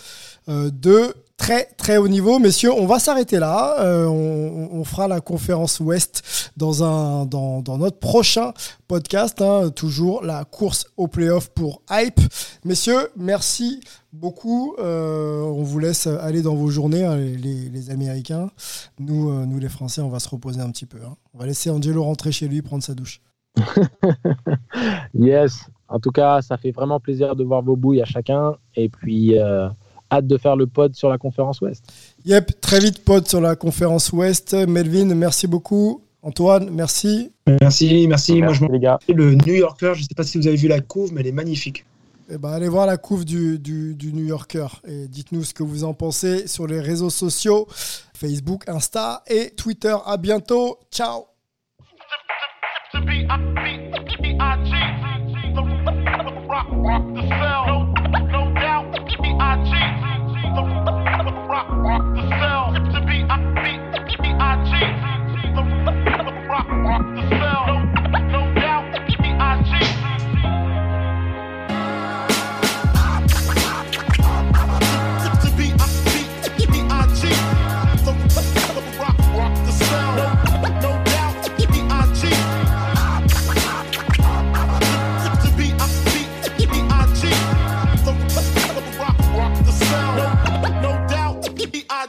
[0.50, 2.40] euh, de très très haut niveau.
[2.40, 3.80] Messieurs, on va s'arrêter là.
[3.80, 8.54] Euh, on, fera la conférence Ouest dans, un, dans, dans notre prochain
[8.88, 9.42] podcast.
[9.42, 12.20] Hein, toujours la course au playoff pour Hype.
[12.64, 13.82] Messieurs, merci
[14.14, 14.76] beaucoup.
[14.80, 18.50] Euh, on vous laisse aller dans vos journées, hein, les, Américains.
[19.00, 21.00] Nous, euh, nous, les Français, on va se reposer un petit peu.
[21.06, 21.16] Hein.
[21.34, 23.22] On va laisser Angelo rentrer chez lui, prendre sa douche.
[25.14, 25.66] yes.
[25.88, 28.56] En tout cas, ça fait vraiment plaisir de voir vos bouilles à chacun.
[28.76, 29.36] Et puis,
[30.12, 31.84] hâte de faire le pod sur la conférence Ouest.
[32.26, 34.54] Yep, très vite pod sur la conférence Ouest.
[34.54, 36.02] Melvin, merci beaucoup.
[36.22, 37.32] Antoine, merci.
[37.48, 38.08] Merci, merci.
[38.08, 39.00] merci Moi, je les gars.
[39.08, 41.28] Le New Yorker, je ne sais pas si vous avez vu la couve, mais elle
[41.28, 41.86] est magnifique.
[42.32, 45.62] Eh ben, allez voir la couve du, du, du New Yorker et dites-nous ce que
[45.62, 47.68] vous en pensez sur les réseaux sociaux,
[48.16, 49.96] Facebook, Insta et Twitter.
[50.06, 50.80] À bientôt.
[50.92, 51.26] Ciao.
[56.48, 57.65] rock, rock the cell.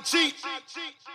[0.06, 0.34] cheat.
[0.44, 1.05] I cheat.